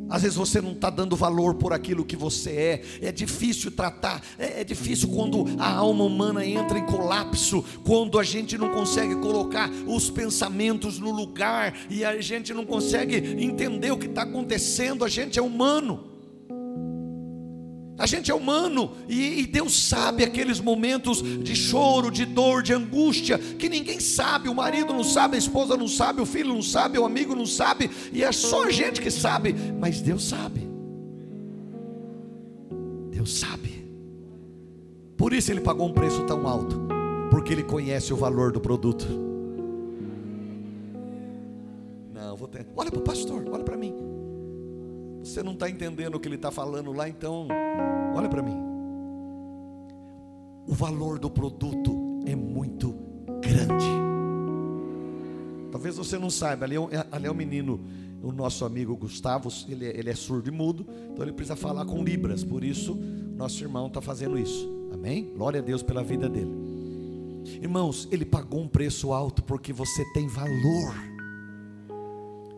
Às 0.10 0.22
vezes 0.22 0.38
você 0.38 0.62
não 0.62 0.74
está 0.74 0.91
dando 0.91 1.15
valor 1.15 1.55
por 1.55 1.74
aquilo 1.74 2.05
que 2.05 2.15
você 2.15 2.51
é. 2.51 2.82
É 3.01 3.12
difícil 3.12 3.72
tratar, 3.72 4.22
é, 4.38 4.62
é, 4.62 4.63
difícil 4.63 5.10
quando 5.10 5.46
a 5.58 5.74
alma 5.74 6.03
humana 6.03 6.46
entra 6.46 6.77
em 6.77 6.86
colapso, 6.86 7.65
quando 7.84 8.20
a 8.20 8.24
gente 8.24 8.55
não 8.55 8.70
consegue 8.70 9.15
colocar 9.15 9.72
os 9.88 10.12
pensamentos 10.12 11.00
no 11.00 11.12
lugar 11.12 11.74
e 11.89 12.05
a 12.05 12.22
gente 12.22 12.53
não 12.53 12.63
consegue 12.63 13.15
entender 13.43 13.91
o 13.91 13.98
que 13.98 14.05
está 14.05 14.22
acontecendo. 14.22 15.03
A 15.03 15.10
gente 15.10 15.39
é 15.39 15.41
humano. 15.41 16.12
A 18.04 18.06
gente 18.06 18.30
é 18.30 18.36
humano 18.36 18.98
e, 19.08 19.40
e, 19.40 19.48
Deus 19.48 19.88
sabe 19.88 20.26
aqueles 20.26 20.60
momentos 20.60 21.24
de 21.24 21.56
choro, 21.56 22.12
de 22.12 22.26
dor, 22.26 22.62
de 22.62 22.74
angústia, 22.74 23.38
que 23.38 23.70
ninguém 23.70 23.98
sabe, 24.02 24.50
o 24.50 24.54
marido 24.54 24.92
não 24.92 25.06
sabe, 25.06 25.38
a 25.38 25.40
esposa 25.40 25.78
não 25.78 25.88
sabe, 25.88 26.20
o 26.20 26.26
filho 26.26 26.54
não 26.54 26.62
sabe, 26.62 27.00
o 27.00 27.06
amigo 27.06 27.34
não 27.34 27.46
sabe, 27.46 27.90
e 28.12 28.22
é 28.22 28.30
só 28.34 28.66
a 28.66 28.72
gente 28.72 29.00
que 29.00 29.10
sabe, 29.10 29.56
mas 29.80 30.02
Deus 30.02 30.26
sabe. 30.26 30.68
Deus 33.10 33.40
sabe. 33.40 33.88
Por 35.16 35.32
isso 35.32 35.50
ele 35.50 35.62
pagou 35.62 35.88
um 35.88 35.94
preço 35.94 36.26
tão 36.26 36.46
alto, 36.46 36.86
porque 37.32 37.54
ele 37.54 37.64
conhece 37.64 38.12
o 38.12 38.18
valor 38.18 38.52
do 38.52 38.60
produto. 38.60 39.08
Não, 42.14 42.36
vou 42.36 42.50
ter. 42.50 42.68
Olha 42.76 42.92
para 42.92 43.00
o 43.00 43.04
pastor, 43.04 43.46
olha 43.50 43.64
para. 43.64 43.73
Você 45.34 45.42
não 45.42 45.54
está 45.54 45.68
entendendo 45.68 46.13
o 46.13 46.20
que 46.20 46.28
ele 46.28 46.36
está 46.36 46.52
falando 46.52 46.94
lá, 46.94 47.10
então 47.10 47.48
olha 48.16 48.30
para 48.30 48.44
mim. 48.44 48.56
O 50.68 50.75
valor 50.75 51.18
do 51.18 51.28
produto 51.28 52.22
é 52.28 52.36
muito 52.36 52.94
grande. 53.42 53.88
Talvez 55.72 55.98
você 55.98 56.20
não 56.20 56.30
saiba, 56.30 56.66
ali 56.66 56.75
é, 56.75 56.80
um, 56.80 56.88
ali 57.12 57.25
é 57.25 57.32
um 57.32 57.34
menino, 57.34 57.80
o 58.22 58.32
nosso 58.32 58.63
amigo 58.63 58.96
Gustavo, 58.96 59.50
ele, 59.68 59.88
é, 59.88 59.98
ele 59.98 60.12
é 60.12 60.16
surdo 60.16 60.50
e 60.50 60.52
mudo, 60.52 60.86
então 61.12 61.25
ele 61.25 61.34
precisa 61.34 61.56
falar 61.56 61.84
com 61.84 62.04
Libras, 62.04 62.44
por 62.44 62.63
isso 62.63 62.94
nosso 63.36 63.63
irmão 63.63 63.88
está 63.88 64.02
fazendo 64.02 64.38
isso. 64.38 64.72
Amém? 64.94 65.34
Glória 65.36 65.62
a 65.62 65.63
Deus 65.63 65.82
pela 65.82 66.04
vida 66.04 66.30
dele. 66.30 66.54
Irmãos, 67.60 68.08
ele 68.12 68.24
pagou 68.24 68.62
um 68.62 68.68
preço 68.68 69.12
alto 69.12 69.42
porque 69.42 69.74
você 69.74 70.06
tem 70.13 70.28
valor. 70.28 71.12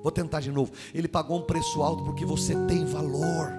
Vou 0.06 0.12
tentar 0.12 0.40
de 0.40 0.52
novo. 0.52 0.72
Ele 0.94 1.08
pagou 1.08 1.40
um 1.40 1.42
preço 1.42 1.82
alto 1.82 2.04
porque 2.04 2.24
você 2.24 2.54
tem 2.68 2.86
valor. 2.86 3.52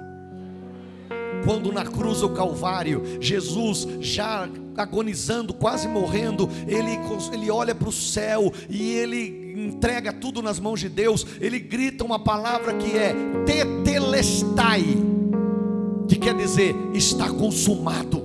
Quando 1.45 1.73
na 1.73 1.85
cruz 1.85 2.21
do 2.21 2.31
Calvário, 2.31 3.03
Jesus 3.21 3.89
já 3.99 4.49
agonizando, 4.77 5.53
quase 5.53 5.89
morrendo, 5.89 6.49
ele, 6.69 7.01
ele 7.33 7.51
olha 7.51 7.75
para 7.75 7.89
o 7.89 7.93
céu 7.93 8.53
e 8.71 8.93
ele 8.93 9.67
entrega 9.67 10.13
tudo 10.13 10.41
nas 10.41 10.61
mãos 10.61 10.79
de 10.79 10.89
Deus. 10.89 11.27
Ele 11.41 11.59
grita 11.59 12.05
uma 12.05 12.21
palavra 12.21 12.75
que 12.75 12.97
é 12.97 13.13
tetelestai, 13.45 14.85
que 16.09 16.15
quer 16.15 16.37
dizer 16.37 16.77
está 16.95 17.29
consumado. 17.29 18.23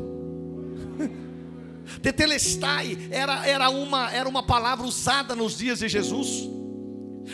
Tetelestai 2.04 3.00
era, 3.10 3.48
era, 3.48 3.72
uma, 3.72 4.12
era 4.12 4.30
uma 4.30 4.44
palavra 4.44 4.86
usada 4.86 5.36
nos 5.36 5.58
dias 5.58 5.80
de 5.80 5.90
Jesus. 5.90 6.61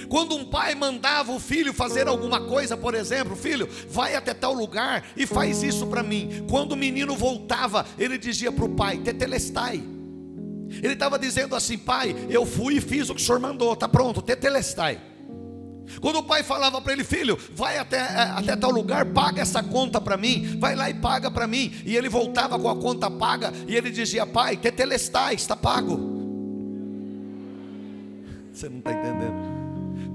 Quando 0.09 0.35
um 0.35 0.45
pai 0.45 0.75
mandava 0.75 1.31
o 1.31 1.39
filho 1.39 1.73
fazer 1.73 2.07
alguma 2.07 2.41
coisa, 2.41 2.77
por 2.77 2.93
exemplo, 2.93 3.35
filho, 3.35 3.67
vai 3.89 4.15
até 4.15 4.33
tal 4.33 4.53
lugar 4.53 5.05
e 5.15 5.25
faz 5.25 5.63
isso 5.63 5.87
para 5.87 6.03
mim. 6.03 6.45
Quando 6.49 6.73
o 6.73 6.77
menino 6.77 7.15
voltava, 7.15 7.85
ele 7.97 8.17
dizia 8.17 8.51
para 8.51 8.65
o 8.65 8.69
pai: 8.69 8.97
Tetelestai. 8.97 9.83
Ele 10.69 10.93
estava 10.93 11.17
dizendo 11.17 11.55
assim: 11.55 11.77
Pai, 11.77 12.15
eu 12.29 12.45
fui 12.45 12.75
e 12.75 12.81
fiz 12.81 13.09
o 13.09 13.15
que 13.15 13.21
o 13.21 13.25
senhor 13.25 13.39
mandou, 13.39 13.73
está 13.73 13.87
pronto, 13.87 14.21
Tetelestai. 14.21 14.99
Quando 16.01 16.17
o 16.17 16.23
pai 16.23 16.43
falava 16.43 16.81
para 16.81 16.93
ele, 16.93 17.03
filho, 17.03 17.37
vai 17.55 17.77
até, 17.77 17.97
é, 17.97 18.33
até 18.35 18.55
tal 18.55 18.71
lugar, 18.71 19.05
paga 19.05 19.41
essa 19.41 19.63
conta 19.63 20.01
para 20.01 20.17
mim, 20.17 20.57
vai 20.59 20.75
lá 20.75 20.89
e 20.89 20.93
paga 20.93 21.31
para 21.31 21.47
mim. 21.47 21.73
E 21.85 21.95
ele 21.95 22.09
voltava 22.09 22.59
com 22.59 22.69
a 22.69 22.75
conta 22.75 23.09
paga 23.09 23.53
e 23.67 23.75
ele 23.75 23.89
dizia, 23.89 24.25
pai, 24.25 24.57
tetelestai, 24.57 25.35
está 25.35 25.55
pago. 25.55 26.17
Você 28.51 28.69
não 28.69 28.79
está 28.79 28.91
entendendo. 28.91 29.56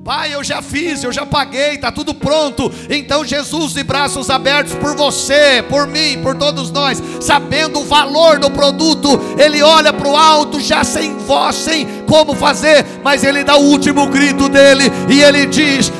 Pai, 0.04 0.34
eu 0.34 0.42
já 0.42 0.60
fiz, 0.60 1.04
eu 1.04 1.12
já 1.12 1.24
paguei, 1.24 1.74
está 1.74 1.92
tudo 1.92 2.12
pronto. 2.12 2.72
Então, 2.90 3.24
Jesus 3.24 3.72
de 3.72 3.84
braços 3.84 4.30
abertos 4.30 4.74
por 4.74 4.96
você, 4.96 5.64
por 5.68 5.86
mim, 5.86 6.18
por 6.20 6.36
todos 6.36 6.72
nós, 6.72 7.00
sabendo 7.20 7.78
o 7.78 7.84
valor 7.84 8.40
do 8.40 8.50
produto, 8.50 9.08
Ele 9.38 9.62
olha 9.62 9.92
para 9.92 10.08
o 10.08 10.16
alto, 10.16 10.58
já 10.58 10.82
sem 10.82 11.16
voz, 11.18 11.54
sem 11.54 11.86
como 12.08 12.34
fazer, 12.34 12.84
mas 13.04 13.22
Ele 13.22 13.44
dá 13.44 13.56
o 13.56 13.62
último 13.62 14.08
grito 14.08 14.48
dele 14.48 14.90
e 15.08 15.22
Ele 15.22 15.46
diz: 15.46 15.92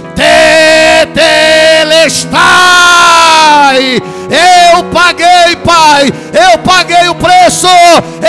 Tetelestai. 1.05 4.03
Eu 4.31 4.85
paguei, 4.85 5.57
Pai. 5.65 6.13
Eu 6.33 6.59
paguei 6.59 7.09
o 7.09 7.15
preço. 7.15 7.67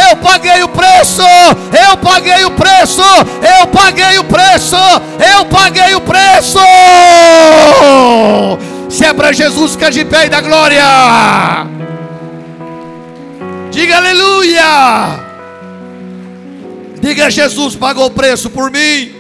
Eu 0.10 0.16
paguei 0.18 0.64
o 0.64 0.68
preço. 0.68 1.22
Eu 1.88 1.98
paguei 1.98 2.46
o 2.46 2.52
preço. 2.52 3.02
Eu 3.60 3.68
paguei 3.68 4.20
o 4.20 4.24
preço. 4.24 4.76
Eu 5.36 5.46
paguei 5.46 5.96
o 5.96 6.02
preço. 6.02 6.60
Se 8.90 9.06
é 9.06 9.14
para 9.14 9.32
Jesus, 9.32 9.74
fica 9.74 9.92
de 9.92 10.06
pé 10.06 10.26
e 10.26 10.30
dá 10.30 10.42
glória. 10.42 10.84
Diga 13.72 13.98
aleluia. 13.98 15.20
Diga 17.02 17.30
Jesus 17.30 17.76
pagou 17.76 18.06
o 18.06 18.12
preço 18.12 18.50
por 18.50 18.72
mim. 18.72 19.13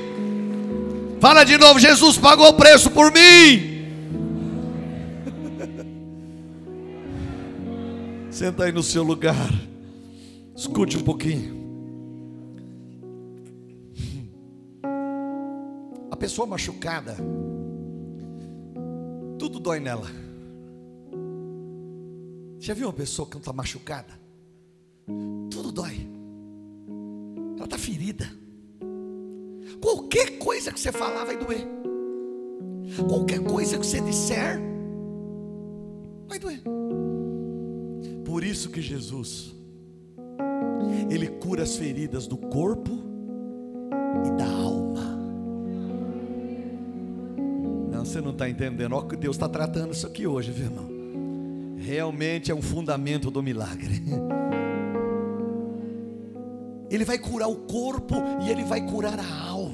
Fala 1.24 1.46
de 1.46 1.58
novo, 1.58 1.80
Jesus 1.80 2.18
pagou 2.18 2.50
o 2.50 2.54
preço 2.54 2.92
por 2.92 3.10
mim. 3.10 3.86
Senta 8.30 8.66
aí 8.66 8.74
no 8.74 8.84
seu 8.84 9.04
lugar. 9.04 9.50
Escute 10.54 10.98
um 10.98 11.02
pouquinho. 11.02 11.64
A 16.12 16.18
pessoa 16.18 16.46
machucada, 16.46 17.16
tudo 19.40 19.62
dói 19.62 19.80
nela. 19.80 20.12
Já 22.60 22.74
viu 22.74 22.88
uma 22.88 22.94
pessoa 22.94 23.26
que 23.26 23.36
não 23.36 23.40
está 23.40 23.54
machucada? 23.54 24.20
Tudo 25.50 25.72
dói. 25.72 26.06
Ela 27.56 27.64
está 27.64 27.78
ferida. 27.78 28.43
Qualquer 29.84 30.38
coisa 30.38 30.72
que 30.72 30.80
você 30.80 30.94
falar 30.94 31.26
vai 31.26 31.36
doer. 31.36 31.68
Qualquer 33.06 33.42
coisa 33.44 33.78
que 33.78 33.86
você 33.86 34.00
disser 34.00 34.58
vai 36.26 36.40
doer. 36.40 36.62
Por 38.24 38.46
isso 38.46 38.70
que 38.70 38.82
Jesus 38.82 39.54
ele 41.10 41.28
cura 41.28 41.64
as 41.64 41.76
feridas 41.76 42.28
do 42.28 42.38
corpo 42.38 42.92
e 44.26 44.32
da 44.38 44.46
alma. 44.46 45.20
Não, 47.92 48.06
você 48.06 48.22
não 48.22 48.32
está 48.32 48.50
entendendo. 48.50 48.96
Olha 48.96 49.06
que 49.06 49.18
Deus 49.18 49.36
está 49.36 49.50
tratando 49.50 49.92
isso 49.92 50.08
aqui 50.08 50.26
hoje, 50.26 50.50
viu, 50.50 50.68
irmão? 50.68 50.88
Realmente 51.78 52.50
é 52.50 52.56
um 52.56 52.62
fundamento 52.62 53.30
do 53.30 53.44
milagre. 53.44 54.02
Ele 56.90 57.04
vai 57.04 57.18
curar 57.18 57.50
o 57.50 57.56
corpo 57.56 58.14
e 58.46 58.52
ele 58.52 58.64
vai 58.64 58.80
curar 58.86 59.20
a 59.20 59.48
alma. 59.48 59.73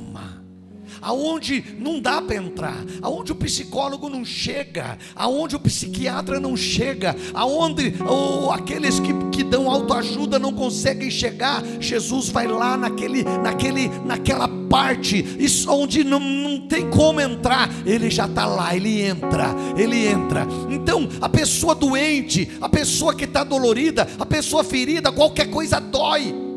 Aonde 1.02 1.64
não 1.80 2.00
dá 2.00 2.22
para 2.22 2.36
entrar, 2.36 2.84
aonde 3.02 3.32
o 3.32 3.36
psicólogo 3.36 4.10
não 4.10 4.24
chega, 4.26 4.98
aonde 5.16 5.56
o 5.56 5.60
psiquiatra 5.60 6.40
não 6.40 6.56
chega, 6.56 7.16
aonde 7.34 7.94
oh, 8.08 8.52
aqueles 8.52 9.00
que, 9.00 9.14
que 9.32 9.44
dão 9.44 9.70
autoajuda 9.70 10.40
não 10.40 10.54
conseguem 10.54 11.10
chegar, 11.10 11.64
Jesus 11.80 12.30
vai 12.30 12.48
lá 12.48 12.78
naquele, 12.78 13.24
naquele, 13.24 13.90
naquela 14.06 14.48
parte, 14.70 15.38
isso 15.40 15.72
onde 15.72 16.04
não, 16.04 16.20
não 16.20 16.68
tem 16.68 16.90
como 16.90 17.20
entrar, 17.20 17.70
ele 17.86 18.10
já 18.10 18.26
está 18.26 18.46
lá, 18.46 18.76
ele 18.76 19.02
entra, 19.02 19.56
ele 19.78 20.08
entra. 20.08 20.48
Então, 20.70 21.08
a 21.22 21.28
pessoa 21.30 21.74
doente, 21.74 22.52
a 22.62 22.70
pessoa 22.70 23.16
que 23.16 23.26
está 23.26 23.44
dolorida, 23.44 24.08
a 24.20 24.26
pessoa 24.26 24.64
ferida, 24.64 25.12
qualquer 25.12 25.50
coisa 25.50 25.80
dói. 25.80 26.49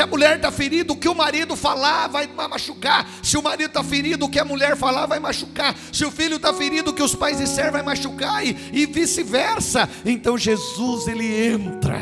Se 0.00 0.04
a 0.04 0.06
mulher 0.06 0.36
está 0.36 0.50
ferida, 0.50 0.94
o 0.94 0.96
que 0.96 1.10
o 1.10 1.14
marido 1.14 1.54
falar 1.54 2.08
vai 2.08 2.26
machucar. 2.26 3.06
Se 3.22 3.36
o 3.36 3.42
marido 3.42 3.68
está 3.68 3.84
ferido, 3.84 4.24
o 4.24 4.30
que 4.30 4.38
a 4.38 4.44
mulher 4.46 4.74
falar 4.74 5.04
vai 5.04 5.20
machucar. 5.20 5.76
Se 5.92 6.06
o 6.06 6.10
filho 6.10 6.36
está 6.36 6.54
ferido, 6.54 6.90
o 6.90 6.94
que 6.94 7.02
os 7.02 7.14
pais 7.14 7.36
disser 7.36 7.70
vai 7.70 7.82
machucar. 7.82 8.42
E, 8.42 8.56
e 8.72 8.86
vice-versa. 8.86 9.86
Então 10.06 10.38
Jesus, 10.38 11.06
ele 11.06 11.52
entra. 11.52 12.00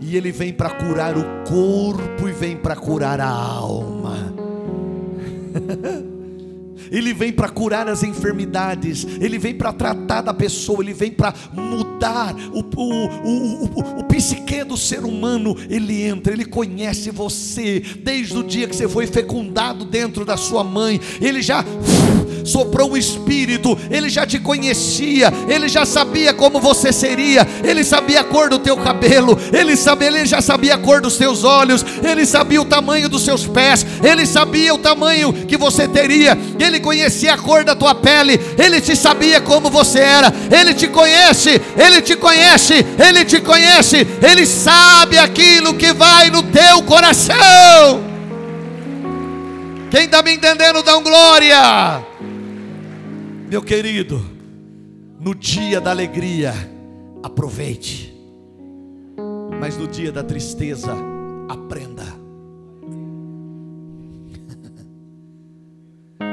E 0.00 0.16
ele 0.16 0.30
vem 0.30 0.52
para 0.52 0.70
curar 0.70 1.18
o 1.18 1.24
corpo 1.48 2.28
e 2.28 2.32
vem 2.32 2.56
para 2.56 2.76
curar 2.76 3.20
a 3.20 3.28
alma. 3.28 4.45
Ele 6.90 7.12
vem 7.12 7.32
para 7.32 7.48
curar 7.48 7.88
as 7.88 8.02
enfermidades, 8.02 9.06
Ele 9.20 9.38
vem 9.38 9.54
para 9.54 9.72
tratar 9.72 10.22
da 10.22 10.34
pessoa, 10.34 10.82
Ele 10.82 10.92
vem 10.92 11.10
para 11.10 11.34
mudar 11.52 12.34
o, 12.52 12.60
o, 12.60 13.64
o, 13.64 14.00
o, 14.00 14.04
psique 14.04 14.64
do 14.64 14.76
ser 14.76 15.04
humano. 15.04 15.56
Ele 15.68 16.02
entra, 16.02 16.32
Ele 16.32 16.44
conhece 16.44 17.10
você 17.10 17.80
desde 17.80 18.36
o 18.36 18.42
dia 18.42 18.66
que 18.66 18.76
você 18.76 18.88
foi 18.88 19.06
fecundado 19.06 19.84
dentro 19.84 20.24
da 20.24 20.36
sua 20.36 20.62
mãe. 20.62 21.00
Ele 21.20 21.42
já 21.42 21.64
soprou 22.46 22.92
o 22.92 22.96
Espírito, 22.96 23.76
Ele 23.90 24.08
já 24.08 24.24
te 24.24 24.38
conhecia, 24.38 25.32
Ele 25.48 25.68
já 25.68 25.84
sabia 25.84 26.32
como 26.32 26.60
você 26.60 26.92
seria, 26.92 27.46
Ele 27.62 27.84
sabia 27.84 28.20
a 28.20 28.24
cor 28.24 28.48
do 28.48 28.58
teu 28.58 28.76
cabelo, 28.76 29.38
Ele, 29.52 29.76
sabia, 29.76 30.08
ele 30.08 30.24
já 30.24 30.40
sabia 30.40 30.74
a 30.74 30.78
cor 30.78 31.00
dos 31.00 31.16
teus 31.16 31.44
olhos, 31.44 31.84
Ele 32.02 32.24
sabia 32.24 32.62
o 32.62 32.64
tamanho 32.64 33.08
dos 33.08 33.24
seus 33.24 33.46
pés, 33.46 33.84
Ele 34.02 34.24
sabia 34.24 34.72
o 34.74 34.78
tamanho 34.78 35.32
que 35.32 35.56
você 35.56 35.88
teria, 35.88 36.38
Ele 36.58 36.78
conhecia 36.80 37.34
a 37.34 37.38
cor 37.38 37.64
da 37.64 37.74
tua 37.74 37.94
pele, 37.94 38.40
Ele 38.56 38.80
te 38.80 38.94
sabia 38.94 39.40
como 39.40 39.68
você 39.68 39.98
era, 39.98 40.32
Ele 40.50 40.72
te 40.72 40.86
conhece, 40.86 41.60
Ele 41.76 42.00
te 42.00 42.16
conhece, 42.16 42.86
Ele 42.98 43.24
te 43.24 43.40
conhece, 43.40 44.06
Ele 44.22 44.46
sabe 44.46 45.18
aquilo 45.18 45.74
que 45.74 45.92
vai 45.92 46.30
no 46.30 46.42
teu 46.44 46.82
coração. 46.82 48.16
Quem 49.90 50.04
está 50.04 50.22
me 50.22 50.34
entendendo, 50.34 50.82
dá 50.82 50.96
um 50.96 51.02
glória. 51.02 52.04
Meu 53.48 53.62
querido, 53.62 54.20
no 55.20 55.32
dia 55.32 55.80
da 55.80 55.92
alegria, 55.92 56.52
aproveite, 57.22 58.12
mas 59.60 59.76
no 59.76 59.86
dia 59.86 60.10
da 60.10 60.24
tristeza, 60.24 60.92
aprenda. 61.48 62.02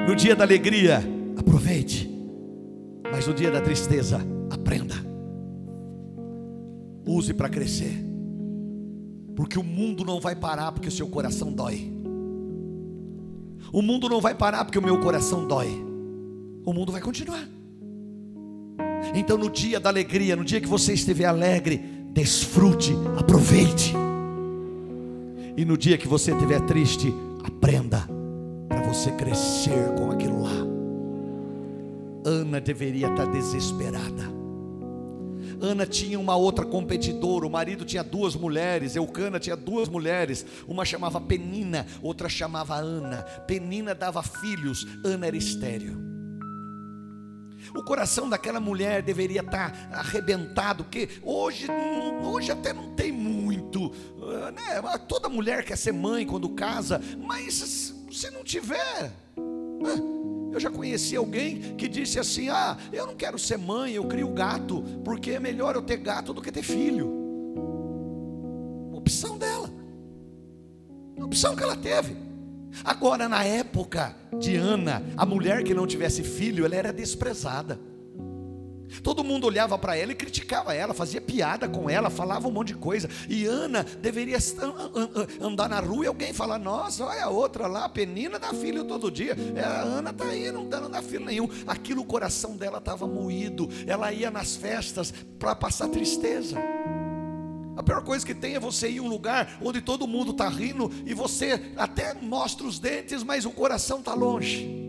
No 0.07 0.15
dia 0.17 0.35
da 0.35 0.43
alegria, 0.43 1.01
aproveite, 1.37 2.09
mas 3.09 3.25
no 3.25 3.33
dia 3.33 3.49
da 3.49 3.61
tristeza, 3.61 4.19
aprenda. 4.49 4.95
Use 7.05 7.33
para 7.33 7.47
crescer, 7.47 8.03
porque 9.35 9.57
o 9.57 9.63
mundo 9.63 10.03
não 10.03 10.19
vai 10.19 10.35
parar 10.35 10.71
porque 10.71 10.89
o 10.89 10.91
seu 10.91 11.07
coração 11.07 11.53
dói. 11.53 11.93
O 13.71 13.81
mundo 13.81 14.09
não 14.09 14.19
vai 14.19 14.35
parar 14.35 14.65
porque 14.65 14.79
o 14.79 14.83
meu 14.83 14.99
coração 14.99 15.47
dói 15.47 15.92
o 16.65 16.73
mundo 16.73 16.91
vai 16.91 17.01
continuar. 17.01 17.47
Então, 19.15 19.37
no 19.37 19.49
dia 19.49 19.79
da 19.79 19.89
alegria, 19.89 20.35
no 20.35 20.43
dia 20.43 20.61
que 20.61 20.67
você 20.67 20.93
estiver 20.93 21.25
alegre, 21.25 21.77
desfrute, 22.11 22.93
aproveite. 23.17 23.93
E 25.55 25.65
no 25.65 25.77
dia 25.77 25.97
que 25.97 26.07
você 26.07 26.31
estiver 26.31 26.61
triste, 26.61 27.13
aprenda 27.43 28.07
para 28.67 28.81
você 28.81 29.11
crescer 29.11 29.93
com 29.97 30.09
aquilo 30.09 30.41
lá. 30.41 30.51
Ana 32.25 32.59
deveria 32.59 33.07
estar 33.07 33.25
desesperada. 33.25 34.31
Ana 35.61 35.85
tinha 35.85 36.19
uma 36.19 36.35
outra 36.35 36.65
competidora, 36.65 37.45
o 37.45 37.49
marido 37.49 37.85
tinha 37.85 38.03
duas 38.03 38.35
mulheres, 38.35 38.95
Eucana 38.95 39.39
tinha 39.39 39.55
duas 39.55 39.87
mulheres, 39.87 40.45
uma 40.67 40.83
chamava 40.83 41.21
Penina, 41.21 41.85
outra 42.01 42.27
chamava 42.27 42.75
Ana. 42.75 43.21
Penina 43.47 43.93
dava 43.93 44.23
filhos, 44.23 44.85
Ana 45.05 45.27
era 45.27 45.37
estéreo. 45.37 46.12
O 47.75 47.83
coração 47.83 48.29
daquela 48.29 48.59
mulher 48.59 49.01
deveria 49.01 49.41
estar 49.41 49.89
arrebentado, 49.91 50.83
porque 50.83 51.09
hoje, 51.23 51.67
hoje 52.23 52.51
até 52.51 52.71
não 52.71 52.93
tem 52.93 53.11
muito, 53.11 53.91
ah, 54.21 54.51
né? 54.51 54.97
Toda 55.07 55.27
mulher 55.27 55.65
quer 55.65 55.77
ser 55.77 55.91
mãe 55.91 56.25
quando 56.25 56.49
casa, 56.49 57.01
mas 57.17 57.93
se 58.11 58.29
não 58.29 58.43
tiver, 58.43 59.11
ah, 59.37 60.13
eu 60.51 60.59
já 60.59 60.69
conheci 60.69 61.15
alguém 61.15 61.75
que 61.75 61.87
disse 61.87 62.19
assim: 62.19 62.49
Ah, 62.49 62.77
eu 62.91 63.07
não 63.07 63.15
quero 63.15 63.39
ser 63.39 63.57
mãe, 63.57 63.93
eu 63.93 64.05
crio 64.05 64.29
gato, 64.29 64.83
porque 65.03 65.31
é 65.31 65.39
melhor 65.39 65.75
eu 65.75 65.81
ter 65.81 65.97
gato 65.97 66.31
do 66.31 66.41
que 66.41 66.51
ter 66.51 66.61
filho. 66.61 67.11
Opção 68.93 69.37
dela, 69.37 69.69
opção 71.17 71.55
que 71.55 71.63
ela 71.63 71.75
teve. 71.75 72.32
Agora, 72.83 73.27
na 73.27 73.43
época 73.43 74.15
de 74.39 74.55
Ana, 74.55 75.03
a 75.17 75.25
mulher 75.25 75.63
que 75.63 75.73
não 75.73 75.85
tivesse 75.85 76.23
filho, 76.23 76.65
ela 76.65 76.75
era 76.75 76.93
desprezada. 76.93 77.79
Todo 79.01 79.23
mundo 79.23 79.47
olhava 79.47 79.77
para 79.77 79.95
ela 79.95 80.11
e 80.11 80.15
criticava 80.15 80.73
ela, 80.73 80.93
fazia 80.93 81.21
piada 81.21 81.67
com 81.67 81.89
ela, 81.89 82.09
falava 82.09 82.47
um 82.47 82.51
monte 82.51 82.67
de 82.67 82.75
coisa. 82.75 83.09
E 83.27 83.45
Ana 83.45 83.83
deveria 83.83 84.37
andar 85.41 85.69
na 85.69 85.79
rua 85.79 86.05
e 86.05 86.07
alguém 86.07 86.33
falar: 86.33 86.59
Nossa, 86.59 87.05
olha 87.05 87.25
a 87.25 87.29
outra 87.29 87.67
lá, 87.67 87.85
a 87.85 87.89
Penina 87.89 88.37
dá 88.37 88.53
filho 88.53 88.83
todo 88.83 89.09
dia. 89.09 89.35
É, 89.55 89.63
a 89.63 89.81
Ana 89.81 90.11
está 90.11 90.25
aí, 90.25 90.51
não 90.51 90.67
dá, 90.67 90.79
não 90.79 90.89
dá 90.89 91.01
filho 91.01 91.25
nenhum. 91.25 91.49
Aquilo, 91.65 92.01
o 92.01 92.05
coração 92.05 92.55
dela 92.55 92.77
estava 92.77 93.07
moído. 93.07 93.67
Ela 93.87 94.11
ia 94.11 94.29
nas 94.29 94.55
festas 94.55 95.13
para 95.39 95.55
passar 95.55 95.87
tristeza. 95.87 96.57
A 97.75 97.81
pior 97.81 98.03
coisa 98.03 98.25
que 98.25 98.35
tem 98.35 98.55
é 98.55 98.59
você 98.59 98.89
ir 98.89 98.97
em 98.97 98.99
um 98.99 99.07
lugar 99.07 99.57
onde 99.61 99.81
todo 99.81 100.07
mundo 100.07 100.31
está 100.31 100.47
rindo 100.47 100.91
e 101.05 101.13
você 101.13 101.73
até 101.75 102.13
mostra 102.13 102.67
os 102.67 102.79
dentes, 102.79 103.23
mas 103.23 103.45
o 103.45 103.51
coração 103.51 103.99
está 103.99 104.13
longe. 104.13 104.83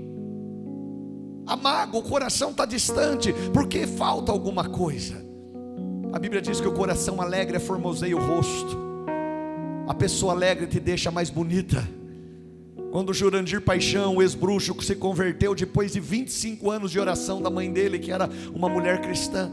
A 1.47 1.89
o 1.93 2.03
coração 2.03 2.51
está 2.51 2.65
distante, 2.65 3.33
porque 3.53 3.87
falta 3.87 4.33
alguma 4.33 4.69
coisa. 4.69 5.23
A 6.13 6.19
Bíblia 6.19 6.41
diz 6.41 6.61
que 6.61 6.69
o 6.69 6.73
coração 6.73 7.21
alegre 7.21 7.57
é 7.57 7.61
formoseia 7.61 8.17
o 8.17 8.21
rosto. 8.21 8.79
A 9.87 9.93
pessoa 9.93 10.33
alegre 10.33 10.67
te 10.67 10.81
deixa 10.81 11.11
mais 11.11 11.29
bonita. 11.29 11.87
Quando 12.91 13.13
Jurandir 13.13 13.61
Paixão, 13.61 14.17
o 14.17 14.23
ex-bruxo, 14.23 14.81
se 14.83 14.95
converteu 14.95 15.55
depois 15.55 15.93
de 15.93 16.01
25 16.01 16.71
anos 16.71 16.93
de 16.93 17.01
oração 17.01 17.43
da 17.43 17.51
mãe 17.51 17.71
dele, 17.73 17.99
que 17.99 18.13
era 18.13 18.31
uma 18.55 18.69
mulher 18.69 19.01
cristã, 19.01 19.51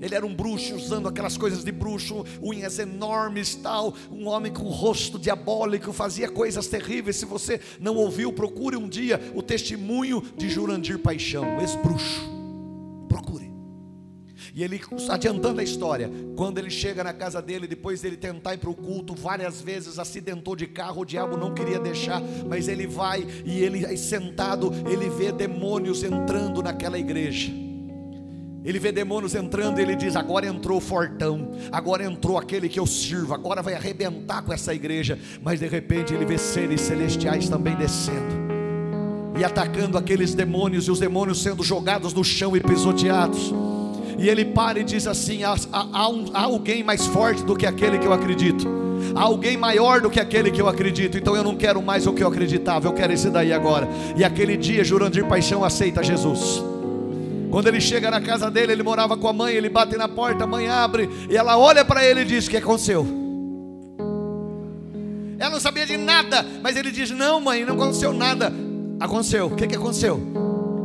ele 0.00 0.14
era 0.14 0.26
um 0.26 0.34
bruxo, 0.34 0.74
usando 0.74 1.08
aquelas 1.08 1.36
coisas 1.36 1.62
de 1.62 1.70
bruxo, 1.70 2.24
unhas 2.42 2.78
enormes, 2.78 3.54
tal, 3.54 3.94
um 4.10 4.26
homem 4.26 4.50
com 4.52 4.64
rosto 4.64 5.18
diabólico, 5.18 5.92
fazia 5.92 6.28
coisas 6.28 6.66
terríveis. 6.66 7.16
Se 7.16 7.26
você 7.26 7.60
não 7.78 7.96
ouviu, 7.96 8.32
procure 8.32 8.76
um 8.76 8.88
dia 8.88 9.20
o 9.34 9.42
testemunho 9.42 10.22
de 10.36 10.48
Jurandir 10.48 10.98
Paixão, 10.98 11.60
ex-bruxo. 11.60 12.30
Procure. 13.08 13.52
E 14.54 14.64
ele, 14.64 14.80
adiantando 15.10 15.60
a 15.60 15.64
história, 15.64 16.10
quando 16.34 16.58
ele 16.58 16.70
chega 16.70 17.04
na 17.04 17.12
casa 17.12 17.42
dele, 17.42 17.66
depois 17.66 18.00
dele 18.00 18.16
tentar 18.16 18.54
ir 18.54 18.58
para 18.58 18.70
o 18.70 18.74
culto, 18.74 19.14
várias 19.14 19.60
vezes 19.60 19.98
acidentou 19.98 20.56
de 20.56 20.66
carro, 20.66 21.02
o 21.02 21.04
diabo 21.04 21.36
não 21.36 21.52
queria 21.52 21.78
deixar, 21.78 22.22
mas 22.48 22.68
ele 22.68 22.86
vai 22.86 23.26
e 23.44 23.62
ele 23.62 23.96
sentado, 23.98 24.72
ele 24.90 25.10
vê 25.10 25.30
demônios 25.30 26.02
entrando 26.02 26.62
naquela 26.62 26.98
igreja. 26.98 27.69
Ele 28.62 28.78
vê 28.78 28.92
demônios 28.92 29.34
entrando 29.34 29.78
e 29.78 29.82
ele 29.82 29.96
diz: 29.96 30.16
Agora 30.16 30.46
entrou 30.46 30.78
o 30.78 30.80
fortão, 30.80 31.52
agora 31.72 32.04
entrou 32.04 32.36
aquele 32.36 32.68
que 32.68 32.78
eu 32.78 32.86
sirvo, 32.86 33.32
agora 33.32 33.62
vai 33.62 33.74
arrebentar 33.74 34.42
com 34.42 34.52
essa 34.52 34.74
igreja. 34.74 35.18
Mas 35.42 35.60
de 35.60 35.66
repente 35.66 36.12
ele 36.12 36.26
vê 36.26 36.36
seres 36.36 36.82
celestiais 36.82 37.48
também 37.48 37.74
descendo 37.74 38.50
e 39.38 39.44
atacando 39.44 39.96
aqueles 39.96 40.34
demônios, 40.34 40.86
e 40.86 40.90
os 40.90 41.00
demônios 41.00 41.42
sendo 41.42 41.62
jogados 41.62 42.12
no 42.12 42.22
chão 42.22 42.54
e 42.54 42.60
pisoteados. 42.60 43.52
E 44.18 44.28
ele 44.28 44.44
para 44.44 44.78
e 44.78 44.84
diz 44.84 45.06
assim: 45.06 45.42
há, 45.42 45.56
há, 45.72 46.08
um, 46.10 46.26
há 46.34 46.42
alguém 46.42 46.84
mais 46.84 47.06
forte 47.06 47.42
do 47.42 47.56
que 47.56 47.64
aquele 47.66 47.98
que 47.98 48.06
eu 48.06 48.12
acredito, 48.12 48.68
há 49.14 49.22
alguém 49.22 49.56
maior 49.56 50.02
do 50.02 50.10
que 50.10 50.20
aquele 50.20 50.50
que 50.50 50.60
eu 50.60 50.68
acredito. 50.68 51.16
Então 51.16 51.34
eu 51.34 51.42
não 51.42 51.56
quero 51.56 51.80
mais 51.80 52.06
o 52.06 52.12
que 52.12 52.22
eu 52.22 52.28
acreditava, 52.28 52.86
eu 52.86 52.92
quero 52.92 53.14
esse 53.14 53.30
daí 53.30 53.54
agora. 53.54 53.88
E 54.14 54.22
aquele 54.22 54.58
dia, 54.58 54.84
Jurandir 54.84 55.24
Paixão 55.24 55.64
aceita 55.64 56.02
Jesus. 56.02 56.62
Quando 57.50 57.66
ele 57.66 57.80
chega 57.80 58.10
na 58.10 58.20
casa 58.20 58.50
dele, 58.50 58.72
ele 58.72 58.82
morava 58.82 59.16
com 59.16 59.26
a 59.26 59.32
mãe, 59.32 59.54
ele 59.54 59.68
bate 59.68 59.96
na 59.96 60.08
porta, 60.08 60.44
a 60.44 60.46
mãe 60.46 60.68
abre, 60.68 61.08
e 61.28 61.36
ela 61.36 61.58
olha 61.58 61.84
para 61.84 62.04
ele 62.04 62.20
e 62.20 62.24
diz: 62.24 62.46
O 62.46 62.50
que 62.50 62.56
aconteceu? 62.56 63.06
Ela 65.38 65.50
não 65.50 65.60
sabia 65.60 65.86
de 65.86 65.96
nada, 65.96 66.44
mas 66.62 66.76
ele 66.76 66.90
diz: 66.90 67.10
Não, 67.10 67.40
mãe, 67.40 67.64
não 67.64 67.74
aconteceu 67.74 68.12
nada. 68.12 68.52
Aconteceu. 69.00 69.46
O 69.46 69.56
que, 69.56 69.66
que 69.66 69.76
aconteceu? 69.76 70.18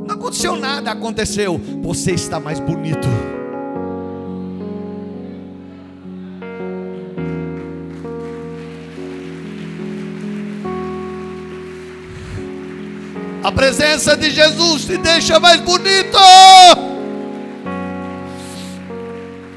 Não 0.08 0.15
aconteceu 0.15 0.56
nada, 0.56 0.91
aconteceu. 0.91 1.60
Você 1.84 2.13
está 2.13 2.39
mais 2.39 2.60
bonito. 2.60 3.08
Presença 13.56 14.18
de 14.18 14.30
Jesus 14.30 14.86
te 14.86 14.98
deixa 14.98 15.39
mais 15.39 15.62
bonito. 15.62 16.18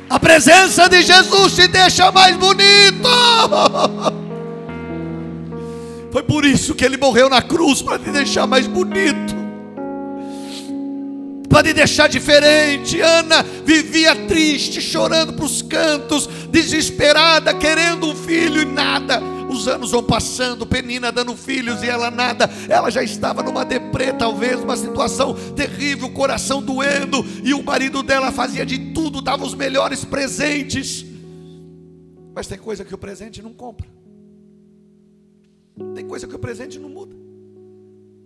A 0.09 0.19
presença 0.19 0.89
de 0.89 1.03
Jesus 1.03 1.55
te 1.55 1.67
deixa 1.67 2.11
mais 2.13 2.37
bonito. 2.37 3.09
Foi 6.11 6.23
por 6.23 6.45
isso 6.45 6.75
que 6.75 6.85
ele 6.85 6.97
morreu 6.97 7.29
na 7.29 7.43
cruz 7.43 7.83
para 7.83 7.99
te 7.99 8.11
deixar 8.11 8.47
mais 8.47 8.67
bonito. 8.67 9.37
Para 11.49 11.65
te 11.65 11.73
deixar 11.75 12.09
diferente. 12.09 13.01
Ana 13.01 13.45
vivia 13.65 14.15
triste, 14.15 14.81
chorando 14.81 15.33
para 15.35 15.45
os 15.45 15.61
cantos, 15.61 16.27
desesperada, 16.49 17.53
querendo 17.53 18.07
um 18.09 18.15
filho 18.15 18.63
e 18.63 18.65
nada. 18.65 19.38
Os 19.49 19.67
anos 19.67 19.91
vão 19.91 20.03
passando, 20.03 20.67
Penina 20.67 21.11
dando 21.11 21.35
filhos 21.37 21.83
e 21.83 21.89
ela 21.89 22.11
nada. 22.11 22.49
Ela 22.69 22.91
já 22.91 23.03
estava 23.03 23.43
numa 23.43 23.65
deprê, 23.65 24.13
talvez, 24.13 24.61
uma 24.61 24.77
situação 24.77 25.35
terrível, 25.55 26.11
coração 26.11 26.63
doendo. 26.63 27.25
E 27.43 27.55
o 27.55 27.63
marido 27.63 28.03
dela 28.03 28.31
fazia 28.31 28.67
de 28.67 28.93
tudo, 28.93 29.23
dava 29.23 29.45
os 29.45 29.55
melhores 29.55 30.05
presentes. 30.05 31.05
Mas 32.35 32.47
tem 32.47 32.59
coisa 32.59 32.85
que 32.85 32.95
o 32.95 32.99
presente 32.99 33.43
não 33.43 33.53
compra. 33.53 33.87
Tem 35.95 36.07
coisa 36.07 36.27
que 36.27 36.35
o 36.35 36.39
presente 36.39 36.79
não 36.79 36.89
muda. 36.89 37.17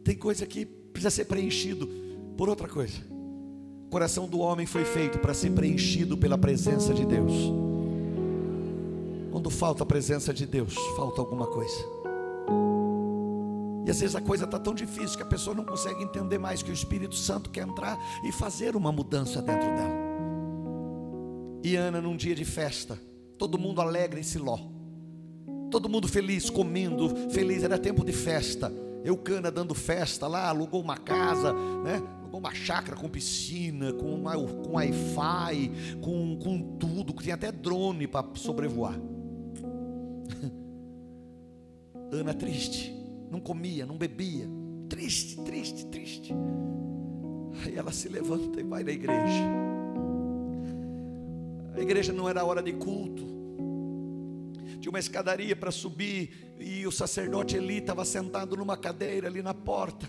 Tem 0.04 0.16
coisa 0.16 0.44
que 0.44 0.66
precisa 0.66 1.10
ser 1.10 1.26
preenchido 1.26 1.88
por 2.36 2.48
outra 2.48 2.68
coisa. 2.68 2.98
O 3.86 3.90
coração 3.90 4.26
do 4.26 4.40
homem 4.40 4.66
foi 4.66 4.84
feito 4.84 5.18
para 5.18 5.34
ser 5.34 5.50
preenchido 5.50 6.16
pela 6.16 6.36
presença 6.36 6.92
de 6.92 7.04
Deus. 7.04 7.71
Quando 9.32 9.50
falta 9.50 9.82
a 9.82 9.86
presença 9.86 10.32
de 10.32 10.46
Deus, 10.46 10.74
falta 10.96 11.20
alguma 11.20 11.46
coisa. 11.46 11.84
E 13.84 13.90
às 13.90 13.98
vezes 13.98 14.14
a 14.14 14.20
coisa 14.20 14.44
está 14.44 14.60
tão 14.60 14.74
difícil 14.74 15.16
que 15.16 15.24
a 15.24 15.26
pessoa 15.26 15.56
não 15.56 15.64
consegue 15.64 16.04
entender 16.04 16.38
mais 16.38 16.62
que 16.62 16.70
o 16.70 16.74
Espírito 16.74 17.16
Santo 17.16 17.50
quer 17.50 17.66
entrar 17.66 17.98
e 18.22 18.30
fazer 18.30 18.76
uma 18.76 18.92
mudança 18.92 19.42
dentro 19.42 19.66
dela. 19.68 20.02
E 21.64 21.74
Ana, 21.74 22.00
num 22.00 22.16
dia 22.16 22.34
de 22.34 22.44
festa, 22.44 22.96
todo 23.36 23.58
mundo 23.58 23.80
alegre 23.80 24.20
em 24.20 24.22
Siló 24.22 24.58
todo 25.72 25.88
mundo 25.88 26.06
feliz, 26.06 26.50
comendo, 26.50 27.30
feliz, 27.30 27.64
era 27.64 27.78
tempo 27.78 28.04
de 28.04 28.12
festa. 28.12 28.70
Eucana 29.02 29.50
dando 29.50 29.74
festa 29.74 30.28
lá, 30.28 30.48
alugou 30.48 30.82
uma 30.82 30.98
casa, 30.98 31.52
né? 31.82 32.00
Alugou 32.20 32.38
uma 32.38 32.54
chácara 32.54 32.94
com 32.96 33.08
piscina, 33.08 33.90
com, 33.94 34.22
com 34.62 34.74
Wi-Fi, 34.74 35.98
com, 36.02 36.36
com 36.36 36.76
tudo, 36.78 37.14
tinha 37.14 37.34
até 37.34 37.50
drone 37.50 38.06
para 38.06 38.26
sobrevoar. 38.34 39.00
Ana 42.12 42.34
triste, 42.34 42.94
não 43.30 43.40
comia, 43.40 43.86
não 43.86 43.96
bebia, 43.96 44.46
triste, 44.88 45.40
triste, 45.42 45.86
triste. 45.86 46.34
Aí 47.64 47.76
ela 47.76 47.92
se 47.92 48.08
levanta 48.08 48.60
e 48.60 48.64
vai 48.64 48.82
na 48.84 48.92
igreja. 48.92 49.44
A 51.74 51.80
igreja 51.80 52.12
não 52.12 52.28
era 52.28 52.44
hora 52.44 52.62
de 52.62 52.72
culto 52.74 53.32
tinha 54.82 54.90
uma 54.90 54.98
escadaria 54.98 55.54
para 55.54 55.70
subir, 55.70 56.56
e 56.58 56.84
o 56.86 56.90
sacerdote 56.90 57.56
Eli 57.56 57.78
estava 57.78 58.04
sentado 58.04 58.56
numa 58.56 58.76
cadeira 58.76 59.28
ali 59.28 59.40
na 59.40 59.54
porta. 59.54 60.08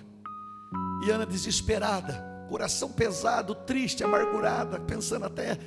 E 1.06 1.12
Ana 1.12 1.28
desesperada, 1.28 2.46
coração 2.50 2.92
pesado, 2.92 3.54
triste, 3.54 4.04
amargurada, 4.04 4.80
pensando 4.80 5.26
até 5.26 5.60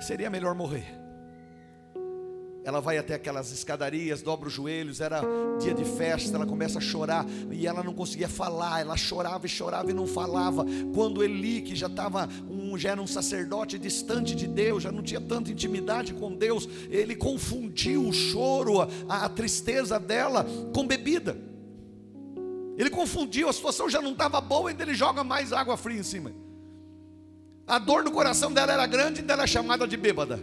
seria 0.00 0.28
melhor 0.28 0.56
morrer. 0.56 0.99
Ela 2.70 2.80
vai 2.80 2.98
até 2.98 3.14
aquelas 3.14 3.50
escadarias, 3.50 4.22
dobra 4.22 4.46
os 4.46 4.54
joelhos, 4.54 5.00
era 5.00 5.22
dia 5.58 5.74
de 5.74 5.84
festa, 5.84 6.36
ela 6.36 6.46
começa 6.46 6.78
a 6.78 6.80
chorar 6.80 7.26
e 7.50 7.66
ela 7.66 7.82
não 7.82 7.92
conseguia 7.92 8.28
falar, 8.28 8.80
ela 8.80 8.96
chorava 8.96 9.44
e 9.44 9.48
chorava 9.48 9.90
e 9.90 9.92
não 9.92 10.06
falava. 10.06 10.64
Quando 10.94 11.24
Eli, 11.24 11.62
que 11.62 11.74
já 11.74 11.88
estava 11.88 12.28
um, 12.48 12.78
já 12.78 12.90
era 12.90 13.02
um 13.02 13.08
sacerdote 13.08 13.76
distante 13.76 14.36
de 14.36 14.46
Deus, 14.46 14.84
já 14.84 14.92
não 14.92 15.02
tinha 15.02 15.20
tanta 15.20 15.50
intimidade 15.50 16.14
com 16.14 16.32
Deus, 16.32 16.68
ele 16.88 17.16
confundiu 17.16 18.06
o 18.06 18.12
choro, 18.12 18.82
a, 19.08 19.24
a 19.24 19.28
tristeza 19.28 19.98
dela 19.98 20.46
com 20.72 20.86
bebida. 20.86 21.36
Ele 22.78 22.88
confundiu, 22.88 23.48
a 23.48 23.52
situação 23.52 23.90
já 23.90 24.00
não 24.00 24.12
estava 24.12 24.40
boa, 24.40 24.70
ainda 24.70 24.84
ele 24.84 24.94
joga 24.94 25.24
mais 25.24 25.52
água 25.52 25.76
fria 25.76 25.98
em 25.98 26.04
cima. 26.04 26.32
A 27.66 27.80
dor 27.80 28.04
no 28.04 28.12
coração 28.12 28.52
dela 28.52 28.72
era 28.72 28.86
grande, 28.86 29.22
ainda 29.22 29.32
ela 29.32 29.42
é 29.42 29.48
chamada 29.48 29.88
de 29.88 29.96
bêbada. 29.96 30.40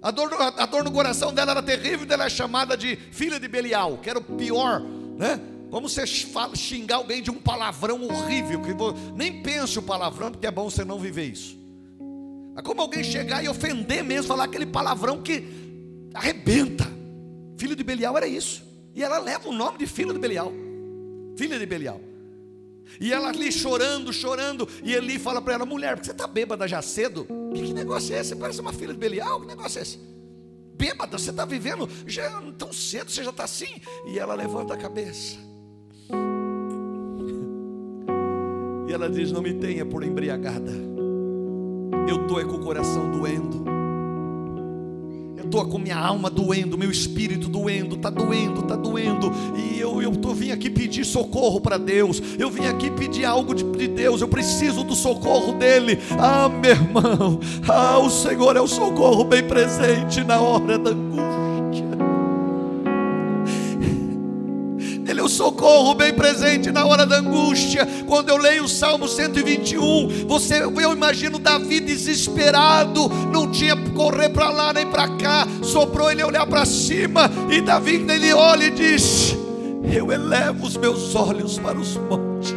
A 0.00 0.10
dor, 0.10 0.32
a, 0.34 0.66
dor 0.66 0.84
no 0.84 0.92
coração 0.92 1.32
dela 1.32 1.50
era 1.50 1.62
terrível, 1.62 2.06
ela 2.08 2.26
é 2.26 2.30
chamada 2.30 2.76
de 2.76 2.96
filha 3.10 3.40
de 3.40 3.48
Belial, 3.48 3.98
que 3.98 4.08
era 4.08 4.18
o 4.18 4.22
pior, 4.22 4.80
né? 4.80 5.40
Como 5.70 5.88
você 5.88 6.06
fala, 6.06 6.54
xingar 6.54 6.96
alguém 6.96 7.22
de 7.22 7.30
um 7.30 7.34
palavrão 7.34 8.02
horrível, 8.04 8.62
que 8.62 8.72
nem 9.14 9.42
pense 9.42 9.78
o 9.78 9.82
palavrão, 9.82 10.30
porque 10.30 10.46
é 10.46 10.50
bom 10.50 10.70
você 10.70 10.84
não 10.84 10.98
viver 10.98 11.32
isso. 11.32 11.58
Mas 12.54 12.64
como 12.64 12.80
alguém 12.80 13.04
chegar 13.04 13.44
e 13.44 13.48
ofender 13.48 14.02
mesmo, 14.02 14.28
falar 14.28 14.44
aquele 14.44 14.66
palavrão 14.66 15.20
que 15.20 15.44
arrebenta. 16.14 16.86
Filho 17.58 17.76
de 17.76 17.84
Belial 17.84 18.16
era 18.16 18.26
isso. 18.26 18.64
E 18.94 19.02
ela 19.02 19.18
leva 19.18 19.48
o 19.48 19.52
nome 19.52 19.78
de 19.78 19.86
filho 19.86 20.12
de 20.12 20.18
Belial. 20.18 20.52
Filha 21.36 21.58
de 21.58 21.66
Belial. 21.66 22.00
E 23.00 23.12
ela 23.12 23.28
ali 23.28 23.52
chorando, 23.52 24.12
chorando. 24.12 24.68
E 24.82 24.94
Eli 24.94 25.18
fala 25.18 25.40
para 25.40 25.54
ela: 25.54 25.66
mulher, 25.66 25.94
porque 25.94 26.06
você 26.06 26.12
está 26.12 26.26
bêbada 26.26 26.66
já 26.66 26.82
cedo? 26.82 27.26
Que, 27.54 27.62
que 27.62 27.72
negócio 27.72 28.14
é 28.14 28.20
esse? 28.20 28.30
Você 28.30 28.36
parece 28.36 28.60
uma 28.60 28.72
filha 28.72 28.92
de 28.92 28.98
Belial? 28.98 29.40
Que 29.40 29.46
negócio 29.46 29.78
é 29.78 29.82
esse? 29.82 29.98
Bêbada, 30.74 31.18
você 31.18 31.30
está 31.30 31.44
vivendo 31.44 31.88
já 32.06 32.40
tão 32.56 32.72
cedo, 32.72 33.10
você 33.10 33.22
já 33.22 33.30
está 33.30 33.44
assim. 33.44 33.80
E 34.06 34.18
ela 34.18 34.34
levanta 34.34 34.74
a 34.74 34.76
cabeça. 34.76 35.36
E 38.88 38.92
ela 38.92 39.10
diz: 39.10 39.32
Não 39.32 39.42
me 39.42 39.54
tenha 39.54 39.84
por 39.84 40.02
embriagada. 40.02 40.72
Eu 42.08 42.22
estou 42.22 42.44
com 42.46 42.56
o 42.56 42.60
coração 42.60 43.10
doendo 43.10 43.78
estou 45.48 45.66
com 45.66 45.78
minha 45.78 45.98
alma 45.98 46.30
doendo, 46.30 46.78
meu 46.78 46.90
espírito 46.90 47.48
doendo, 47.48 47.96
está 47.96 48.10
doendo, 48.10 48.60
está 48.60 48.76
doendo, 48.76 49.26
eu, 49.26 49.27
eu 49.27 49.27
vim 50.48 50.52
aqui 50.52 50.70
pedir 50.70 51.04
socorro 51.04 51.60
para 51.60 51.76
Deus, 51.76 52.22
eu 52.38 52.48
vim 52.48 52.66
aqui 52.66 52.90
pedir 52.90 53.24
algo 53.24 53.54
de, 53.54 53.64
de 53.64 53.86
Deus, 53.86 54.22
eu 54.22 54.28
preciso 54.28 54.82
do 54.82 54.94
socorro 54.94 55.52
dEle. 55.52 55.98
Ah, 56.18 56.48
meu 56.48 56.70
irmão, 56.70 57.40
ah, 57.68 57.98
o 57.98 58.08
Senhor 58.08 58.56
é 58.56 58.60
o 58.60 58.66
socorro 58.66 59.24
bem 59.24 59.42
presente 59.42 60.24
na 60.24 60.40
hora 60.40 60.78
da 60.78 60.90
angústia. 60.90 61.84
Ele 65.06 65.20
é 65.20 65.22
o 65.22 65.28
socorro 65.28 65.94
bem 65.94 66.14
presente 66.14 66.70
na 66.70 66.86
hora 66.86 67.04
da 67.04 67.18
angústia. 67.18 67.86
Quando 68.06 68.30
eu 68.30 68.38
leio 68.38 68.64
o 68.64 68.68
Salmo 68.68 69.06
121, 69.06 70.26
você, 70.26 70.62
eu 70.62 70.92
imagino 70.92 71.38
Davi 71.38 71.80
desesperado, 71.80 73.08
não 73.30 73.50
tinha 73.50 73.76
correr 73.94 74.30
para 74.30 74.48
lá 74.48 74.72
nem 74.72 74.86
para 74.86 75.08
cá, 75.16 75.46
sobrou 75.62 76.10
ele 76.10 76.22
olhar 76.22 76.46
para 76.46 76.64
cima, 76.64 77.30
e 77.50 77.60
Davi 77.60 78.04
ele 78.08 78.32
olha 78.32 78.64
e 78.64 78.70
diz: 78.70 79.36
Eu 79.92 80.12
elevo 80.12 80.66
os 80.66 80.76
meus 80.76 81.14
olhos 81.14 81.58
para 81.58 81.78
os 81.78 81.96
montes. 81.96 82.54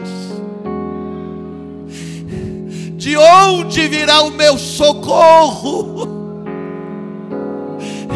De 2.95 3.17
onde 3.17 3.87
virá 3.87 4.21
o 4.21 4.31
meu 4.31 4.57
socorro? 4.57 6.07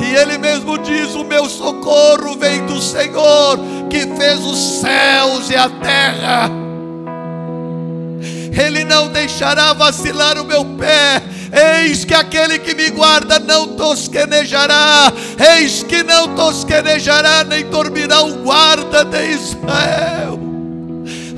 E 0.02 0.16
ele 0.16 0.38
mesmo 0.38 0.78
diz: 0.78 1.16
O 1.16 1.24
meu 1.24 1.50
socorro 1.50 2.38
vem 2.38 2.66
do 2.66 2.80
Senhor, 2.82 3.58
que 3.90 4.06
fez 4.16 4.40
os 4.46 4.82
céus 4.82 5.50
e 5.50 5.56
a 5.56 5.70
terra. 5.70 6.52
Ele 8.64 8.84
não 8.84 9.10
deixará 9.10 9.74
vacilar 9.74 10.38
o 10.38 10.46
meu 10.46 10.64
pé. 10.78 11.22
Eis 11.52 12.04
que 12.04 12.14
aquele 12.14 12.60
que 12.60 12.74
me 12.74 12.90
guarda 12.90 13.40
não 13.40 13.76
tosquenejará. 13.76 15.12
Eis 15.58 15.84
que 15.84 16.04
não 16.04 16.36
tosquenejará, 16.36 17.44
nem 17.44 17.66
dormirá 17.66 18.22
o 18.22 18.44
guarda 18.44 19.06
de 19.06 19.32
Israel. 19.32 20.40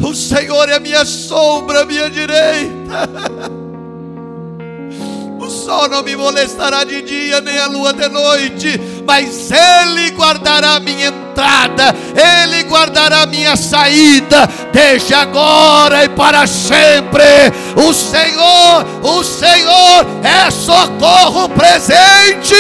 O 0.02 0.14
Senhor 0.14 0.70
é 0.70 0.80
minha 0.80 1.04
sombra, 1.06 1.86
minha 1.86 2.10
direita. 2.10 3.58
O 5.40 5.50
sol 5.50 5.88
não 5.88 6.04
me 6.04 6.14
molestará 6.14 6.84
de 6.84 7.02
dia, 7.04 7.40
nem 7.40 7.58
a 7.58 7.68
lua 7.68 7.94
de 7.94 8.10
noite, 8.10 8.82
mas 9.08 9.50
Ele 9.50 10.12
guardará 10.12 10.82
minha 10.82 11.08
entrada, 11.08 11.96
Ele 12.14 12.64
guardará 12.64 13.26
minha 13.26 13.56
saída, 13.56 14.46
desde 14.74 15.14
agora 15.14 16.04
e 16.04 16.10
para 16.10 16.46
sempre. 16.46 17.24
O 17.78 17.94
Senhor, 17.94 18.86
o 19.02 19.24
Senhor 19.24 20.06
é 20.22 20.52
socorro 20.52 21.48
presente. 21.48 22.54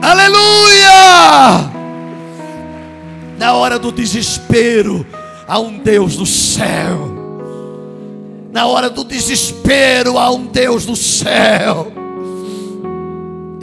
Aleluia! 0.00 1.68
Na 3.36 3.54
hora 3.54 3.76
do 3.76 3.90
desespero, 3.90 5.04
há 5.48 5.58
um 5.58 5.78
Deus 5.78 6.14
do 6.14 6.26
céu. 6.26 7.10
Na 8.52 8.66
hora 8.66 8.88
do 8.88 9.02
desespero, 9.02 10.16
há 10.16 10.30
um 10.30 10.46
Deus 10.46 10.86
do 10.86 10.94
céu. 10.94 11.99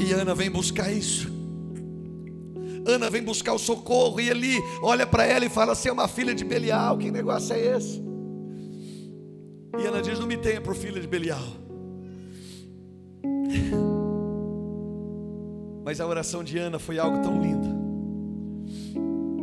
E 0.07 0.13
Ana 0.13 0.33
vem 0.33 0.49
buscar 0.49 0.89
isso. 0.89 1.27
Ana 2.85 3.09
vem 3.09 3.21
buscar 3.21 3.51
o 3.51 3.59
socorro. 3.59 4.21
E 4.21 4.29
ele 4.29 4.57
olha 4.81 5.05
para 5.05 5.25
ela 5.25 5.43
e 5.43 5.49
fala: 5.49 5.75
Você 5.75 5.89
é 5.89 5.91
uma 5.91 6.07
filha 6.07 6.33
de 6.33 6.45
Belial, 6.45 6.97
que 6.97 7.11
negócio 7.11 7.53
é 7.53 7.75
esse? 7.75 8.01
E 9.77 9.85
Ana 9.85 10.01
diz: 10.01 10.17
Não 10.17 10.25
me 10.25 10.37
tenha 10.37 10.61
por 10.61 10.75
filha 10.75 11.01
de 11.01 11.07
Belial. 11.07 11.43
Mas 15.83 15.99
a 15.99 16.07
oração 16.07 16.41
de 16.41 16.57
Ana 16.57 16.79
foi 16.79 16.99
algo 16.99 17.21
tão 17.21 17.41
lindo, 17.41 17.67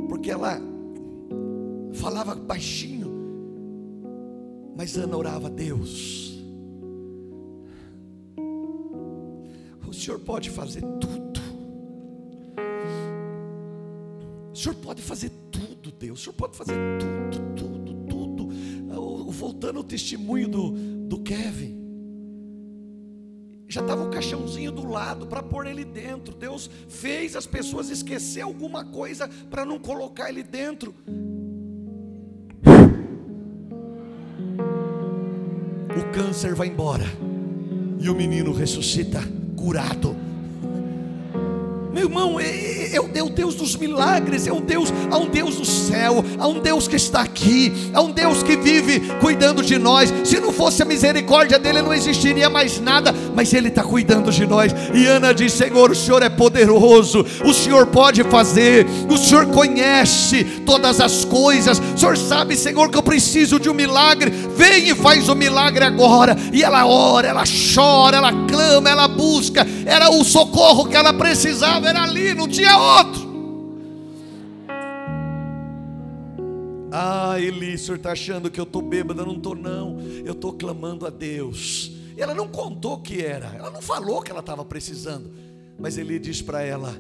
porque 0.09 0.31
ela 0.31 0.59
falava 1.95 2.35
baixinho, 2.35 3.11
mas 4.77 4.97
Ana 4.99 5.17
orava 5.17 5.47
a 5.47 5.51
Deus. 5.51 6.34
Senhor 10.05 10.21
pode 10.21 10.51
fazer 10.51 10.83
tudo. 11.01 11.41
O 14.53 14.55
Senhor 14.55 14.75
pode 14.75 15.01
fazer 15.01 15.31
tudo, 15.51 15.91
Deus. 15.91 16.21
O 16.21 16.25
Senhor 16.25 16.35
pode 16.35 16.55
fazer 16.55 16.75
tudo, 16.99 17.55
tudo, 17.57 17.95
tudo. 18.07 19.31
Voltando 19.31 19.79
ao 19.79 19.85
testemunho 19.85 20.47
do, 20.47 20.71
do 21.09 21.21
Kevin. 21.21 21.83
Já 23.67 23.81
estava 23.81 24.05
o 24.05 24.11
caixãozinho 24.11 24.71
do 24.71 24.87
lado 24.87 25.27
para 25.27 25.43
pôr 25.43 25.67
ele 25.67 25.87
dentro. 25.87 26.35
Deus 26.35 26.69
fez 26.87 27.35
as 27.35 27.47
pessoas 27.47 27.89
esquecer 27.89 28.43
alguma 28.43 28.85
coisa 28.85 29.27
para 29.49 29.65
não 29.65 29.79
colocar 29.79 30.29
ele 30.29 30.43
dentro. 30.43 30.95
O 35.97 36.13
câncer 36.13 36.55
vai 36.55 36.69
embora 36.69 37.07
e 37.99 38.11
o 38.11 38.15
menino 38.15 38.53
ressuscita 38.53 39.21
curado. 39.65 40.15
Meu 41.91 42.03
irmão, 42.03 42.39
é, 42.97 43.19
é, 43.19 43.23
o 43.23 43.29
Deus 43.29 43.55
dos 43.55 43.77
milagres, 43.77 44.47
é 44.47 44.53
um 44.53 44.61
Deus, 44.61 44.93
há 45.11 45.17
um 45.17 45.29
Deus 45.29 45.57
do 45.57 45.65
céu, 45.65 46.25
há 46.39 46.47
um 46.47 46.61
Deus 46.61 46.89
que 46.89 46.97
está 46.97 47.23
aqui, 47.23 47.91
há 47.93 48.01
um 48.01 48.11
Deus 48.11 48.43
que 48.43 48.57
vive 48.57 49.01
cuidando 49.21 49.63
de 49.63 49.79
nós. 49.79 50.13
Se 50.25 50.41
não 50.41 50.53
fosse 50.53 50.83
a 50.83 50.85
misericórdia 50.85 51.59
dele, 51.59 51.83
não 51.83 51.93
existiria 51.93 52.49
mais 52.51 52.81
nada, 52.81 53.15
mas 53.35 53.53
ele 53.53 53.69
está 53.69 53.83
cuidando 53.83 54.31
de 54.31 54.47
nós. 54.47 54.75
E 54.93 55.07
Ana 55.07 55.33
diz: 55.33 55.53
Senhor, 55.53 55.91
o 55.91 55.95
Senhor 55.95 56.23
é 56.23 56.29
poderoso, 56.29 57.25
o 57.45 57.53
Senhor 57.53 57.87
pode 57.87 58.23
fazer, 58.25 58.87
o 59.09 59.17
Senhor 59.17 59.47
conhece 59.47 60.45
todas 60.65 61.01
as 61.01 61.25
coisas, 61.25 61.79
o 61.79 61.99
Senhor 61.99 62.17
sabe, 62.17 62.57
Senhor, 62.57 62.91
que 62.91 62.99
eu 62.99 63.03
preciso 63.03 63.59
de 63.59 63.69
um 63.69 63.75
milagre. 63.75 64.31
Vem 64.57 64.91
e 64.91 64.95
faz 64.95 65.29
o 65.29 65.35
milagre 65.35 65.85
agora. 65.85 66.37
E 66.53 66.63
ela 66.63 66.87
ora, 66.87 67.29
ela 67.29 67.45
chora, 67.75 68.17
ela 68.19 68.33
clama, 68.47 68.89
ela 68.89 69.09
busca, 69.09 69.67
era 69.85 70.11
o 70.11 70.25
socorro 70.25 70.87
que 70.87 70.97
ela 70.97 71.13
precisava 71.13 71.89
era 71.89 72.03
ali, 72.03 72.35
não 72.35 72.49
tinha 72.49 72.79
outro. 72.85 73.35
Ah, 76.93 77.41
Eli, 77.41 77.75
o 77.75 77.79
senhor 77.79 77.97
está 77.97 78.13
achando 78.13 78.51
que 78.51 78.61
eu 78.61 78.65
estou 78.65 78.81
bêbada? 78.81 79.23
Eu 79.23 79.27
não 79.27 79.37
estou, 79.37 79.57
não. 79.57 79.99
Eu 80.25 80.33
estou 80.33 80.53
clamando 80.53 81.07
a 81.07 81.11
Deus. 81.11 81.91
E 82.17 82.23
ela 82.23 82.35
não 82.35 82.47
contou 82.47 82.95
o 82.95 83.03
que 83.03 83.21
era, 83.21 83.53
ela 83.57 83.71
não 83.71 83.83
falou 83.83 84.23
que 84.23 84.31
ela 84.31 84.39
estava 84.39 84.65
precisando. 84.65 85.29
Mas 85.79 85.99
Eli 85.99 86.21
diz 86.21 86.41
para 86.41 86.63
ela: 86.63 86.95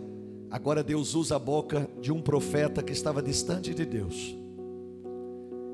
agora 0.50 0.82
Deus 0.82 1.14
usa 1.14 1.36
a 1.36 1.38
boca 1.38 1.88
de 2.00 2.10
um 2.10 2.20
profeta 2.20 2.82
que 2.82 2.92
estava 2.92 3.22
distante 3.22 3.72
de 3.72 3.84
Deus. 3.84 4.36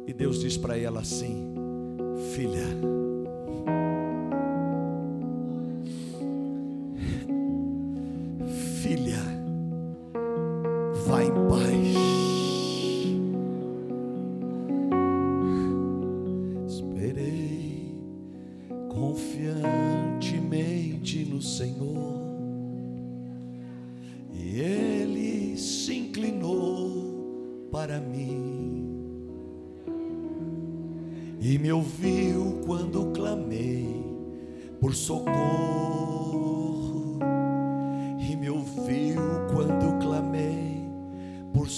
E 0.06 0.12
Deus 0.12 0.40
diz 0.40 0.58
para 0.58 0.76
ela 0.76 1.00
assim: 1.00 1.54
Filha, 2.34 2.66
vá 11.10 11.24
em 11.24 11.32
paz. 11.48 11.96
Esperei 16.68 17.96
confiantemente 18.88 21.24
no 21.24 21.42
Senhor, 21.42 22.20
e 24.32 24.60
Ele 24.60 25.56
se 25.56 25.96
inclinou 25.96 27.66
para 27.72 27.98
mim 27.98 28.86
e 31.40 31.58
me 31.58 31.72
ouviu 31.72 32.60
quando 32.64 33.10
clamei 33.12 34.04
por 34.80 34.94
socorro. 34.94 36.09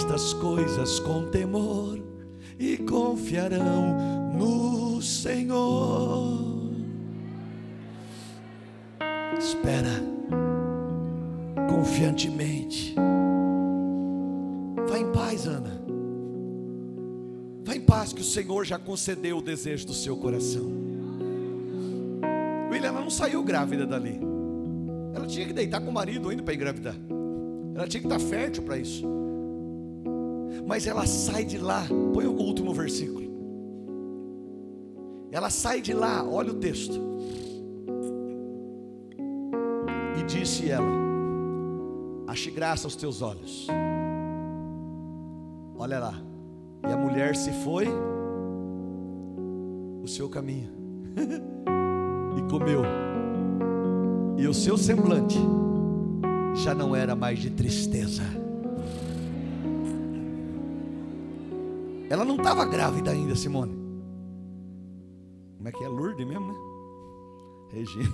estas 0.00 0.32
coisas 0.32 0.98
com 0.98 1.28
temor 1.30 1.98
e 2.58 2.78
confiarão 2.78 4.32
no 4.32 5.02
Senhor. 5.02 6.70
Espera 9.38 10.02
confiantemente. 11.68 12.94
Vá 14.88 14.98
em 14.98 15.12
paz, 15.12 15.46
Ana. 15.46 15.82
Vá 17.62 17.76
em 17.76 17.82
paz, 17.82 18.14
que 18.14 18.22
o 18.22 18.24
Senhor 18.24 18.64
já 18.64 18.78
concedeu 18.78 19.36
o 19.36 19.42
desejo 19.42 19.86
do 19.86 19.92
seu 19.92 20.16
coração. 20.16 20.72
William, 22.70 22.88
ela 22.88 23.02
não 23.02 23.10
saiu 23.10 23.42
grávida 23.42 23.86
dali. 23.86 24.18
Ela 25.14 25.26
tinha 25.26 25.46
que 25.46 25.52
deitar 25.52 25.82
com 25.82 25.90
o 25.90 25.92
marido 25.92 26.30
ainda 26.30 26.42
para 26.42 26.54
engravidar. 26.54 26.96
Ela 27.74 27.86
tinha 27.86 28.00
que 28.00 28.06
estar 28.06 28.18
fértil 28.18 28.62
para 28.62 28.78
isso. 28.78 29.20
Mas 30.70 30.86
ela 30.86 31.04
sai 31.04 31.44
de 31.44 31.58
lá. 31.58 31.84
Põe 32.14 32.28
o 32.28 32.30
último 32.32 32.72
versículo. 32.72 33.28
Ela 35.32 35.50
sai 35.50 35.80
de 35.80 35.92
lá, 35.92 36.24
olha 36.24 36.52
o 36.52 36.54
texto. 36.54 36.94
E 40.16 40.22
disse 40.22 40.70
ela: 40.70 40.86
ache 42.28 42.52
graça 42.52 42.86
aos 42.86 42.94
teus 42.94 43.20
olhos. 43.20 43.66
Olha 45.76 45.98
lá. 45.98 46.14
E 46.88 46.92
a 46.92 46.96
mulher 46.96 47.34
se 47.34 47.50
foi 47.64 47.88
o 50.00 50.06
seu 50.06 50.28
caminho 50.28 50.70
e 52.38 52.48
comeu. 52.48 52.82
E 54.38 54.46
o 54.46 54.54
seu 54.54 54.78
semblante 54.78 55.36
já 56.54 56.76
não 56.76 56.94
era 56.94 57.16
mais 57.16 57.40
de 57.40 57.50
tristeza. 57.50 58.39
Ela 62.10 62.24
não 62.24 62.36
estava 62.36 62.66
grávida 62.66 63.12
ainda, 63.12 63.34
Simone. 63.34 63.78
Como 65.56 65.68
é 65.68 65.72
que 65.72 65.84
é 65.84 65.88
Lourdes 65.88 66.26
mesmo, 66.26 66.48
né? 66.48 66.54
Regina. 67.72 68.10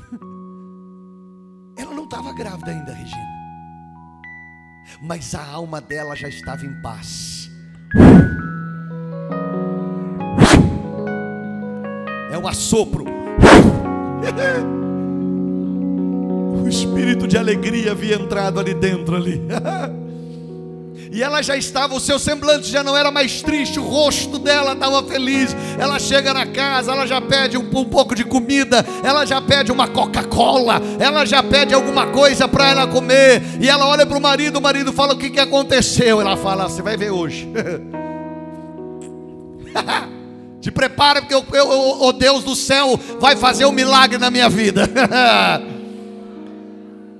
Ela 1.77 1.95
não 1.95 2.05
estava 2.05 2.33
grávida 2.33 2.71
ainda, 2.71 2.93
Regina 2.93 3.37
mas 5.01 5.35
a 5.35 5.45
alma 5.45 5.81
dela 5.81 6.15
já 6.15 6.29
estava 6.29 6.65
em 6.65 6.73
paz. 6.81 7.51
É 12.31 12.39
um 12.39 12.47
assopro. 12.47 13.05
O 16.63 16.69
espírito 16.69 17.29
de 17.29 17.39
alegria 17.39 17.93
havia 17.93 18.17
entrado 18.17 18.59
ali 18.59 18.75
dentro 18.75 19.15
ali. 19.15 19.41
E 21.11 21.23
ela 21.23 21.43
já 21.43 21.57
estava, 21.57 21.95
o 21.95 22.01
seu 22.01 22.19
semblante 22.19 22.69
já 22.69 22.83
não 22.83 22.97
era 22.97 23.11
mais 23.11 23.41
triste, 23.43 23.79
o 23.79 23.83
rosto 23.83 24.39
dela 24.39 24.73
estava 24.73 25.03
feliz. 25.05 25.55
Ela 25.79 25.99
chega 25.99 26.35
na 26.35 26.47
casa, 26.47 26.93
ela 26.93 27.07
já 27.07 27.21
pede 27.21 27.57
um, 27.57 27.63
um 27.63 27.85
pouco 27.85 28.15
de 28.15 28.25
comida, 28.25 28.85
ela 29.05 29.25
já 29.25 29.41
pede 29.41 29.71
uma 29.71 29.87
Coca-Cola, 29.87 30.81
ela 30.99 31.25
já 31.25 31.43
pede 31.43 31.75
alguma 31.75 32.09
coisa 32.09 32.49
para 32.49 32.69
ela 32.69 32.87
comer. 32.87 33.43
E 33.61 33.69
ela 33.69 33.87
olha 33.87 34.05
para 34.05 34.19
o 34.19 34.21
marido, 34.21 34.59
o 34.59 34.63
marido 34.63 34.93
fala: 34.93 35.15
O 35.15 35.19
que, 35.19 35.31
que 35.31 35.41
aconteceu? 35.41 36.21
Ela 36.21 36.37
fala: 36.37 36.69
Você 36.69 36.83
vai 36.83 36.97
ver 36.97 37.11
hoje. 37.11 37.49
Te 40.61 40.71
prepara, 40.73 41.23
porque 41.23 41.35
o 41.37 42.13
Deus 42.13 42.43
do 42.43 42.57
céu 42.57 42.99
vai 43.21 43.37
fazer 43.37 43.67
um 43.67 43.73
milagre 43.73 44.19
na 44.19 44.33
minha 44.33 44.49
vida. 44.49 44.91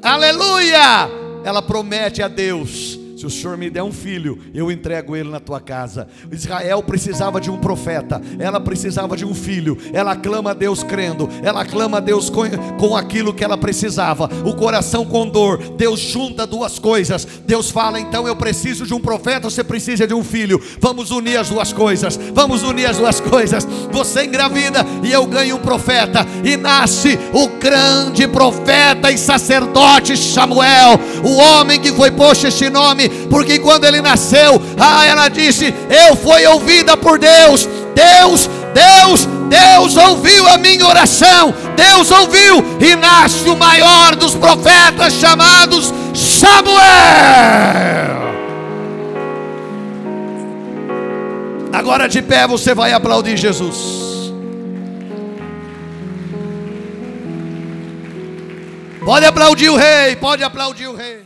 Aleluia! 0.03 1.09
Ela 1.45 1.63
promete 1.63 2.21
a 2.23 2.29
Deus 2.29 3.06
se 3.17 3.25
o 3.25 3.31
Senhor 3.31 3.57
me 3.57 3.71
der 3.71 3.83
um 3.83 3.93
filho, 3.93 4.39
eu 4.53 4.71
entrego 4.71 5.17
ele 5.17 5.31
na 5.31 5.41
tua 5.41 5.59
casa. 5.59 6.07
Israel 6.31 6.83
precisava 6.83 7.41
de 7.41 7.51
um 7.51 7.57
profeta, 7.57 8.21
ela 8.39 8.61
precisava 8.61 9.17
de 9.17 9.25
um 9.25 9.35
filho. 9.35 9.79
Ela 9.91 10.15
clama 10.15 10.51
a 10.51 10.55
Deus 10.55 10.83
crendo, 10.83 11.27
ela 11.43 11.65
clama 11.65 11.97
a 11.97 12.01
Deus 12.01 12.29
com, 12.29 12.43
com 12.79 12.95
aquilo 12.95 13.33
que 13.33 13.43
ela 13.43 13.57
precisava. 13.57 14.29
O 14.45 14.55
coração 14.55 15.07
com 15.07 15.27
dor, 15.27 15.57
Deus 15.79 15.99
junta 15.99 16.47
duas 16.47 16.79
coisas. 16.79 17.27
Deus 17.47 17.71
fala: 17.71 17.99
então 17.99 18.29
eu 18.29 18.37
preciso 18.37 18.85
de 18.85 18.93
um 18.93 19.01
profeta, 19.01 19.49
você 19.49 19.65
precisa 19.65 20.07
de 20.07 20.13
um 20.13 20.23
filho. 20.23 20.63
Vamos 20.79 21.11
unir 21.11 21.39
as 21.39 21.49
duas 21.49 21.73
coisas, 21.73 22.19
vamos 22.35 22.63
unir 22.63 22.85
as 22.85 22.99
duas 22.99 23.19
coisas. 23.19 23.67
Você 23.93 24.27
engravida 24.27 24.85
e 25.03 25.11
eu 25.11 25.25
ganho 25.27 25.57
um 25.57 25.61
profeta, 25.61 26.27
e 26.45 26.55
nasce 26.59 27.19
o 27.33 27.49
grande 27.59 28.29
profeta 28.29 29.11
e 29.11 29.17
sacerdote 29.17 30.19
Samuel, 30.19 31.01
o 31.25 31.37
homem 31.37 31.81
que 31.81 31.95
foi 31.95 32.11
posto 32.11 32.47
este 32.47 32.69
nome 32.69 33.06
porque 33.31 33.59
quando 33.59 33.85
ele 33.85 34.01
nasceu, 34.01 34.61
ah, 34.79 35.07
ela 35.07 35.29
disse: 35.29 35.75
Eu 35.89 36.17
fui 36.17 36.47
ouvida 36.47 36.97
por 36.97 37.19
Deus. 37.19 37.69
Deus, 37.95 38.49
Deus, 38.75 39.27
Deus 39.49 39.97
ouviu 39.97 40.47
a 40.49 40.59
minha 40.59 40.87
oração. 40.87 41.55
Deus 41.75 42.11
ouviu 42.11 42.63
e 42.81 42.95
nasce 42.95 43.49
o 43.49 43.57
maior 43.57 44.15
dos 44.17 44.35
profetas 44.35 45.15
chamados 45.15 45.93
Samuel. 46.15 46.77
Agora 51.73 52.09
de 52.09 52.23
pé 52.23 52.47
você 52.47 52.75
vai 52.75 52.93
aplaudir 52.93 53.37
Jesus. 53.37 54.07
Pode 59.05 59.25
aplaudir 59.25 59.69
o 59.69 59.77
rei, 59.77 60.17
pode 60.17 60.43
aplaudir 60.43 60.89
o 60.89 60.97
rei. 60.97 61.26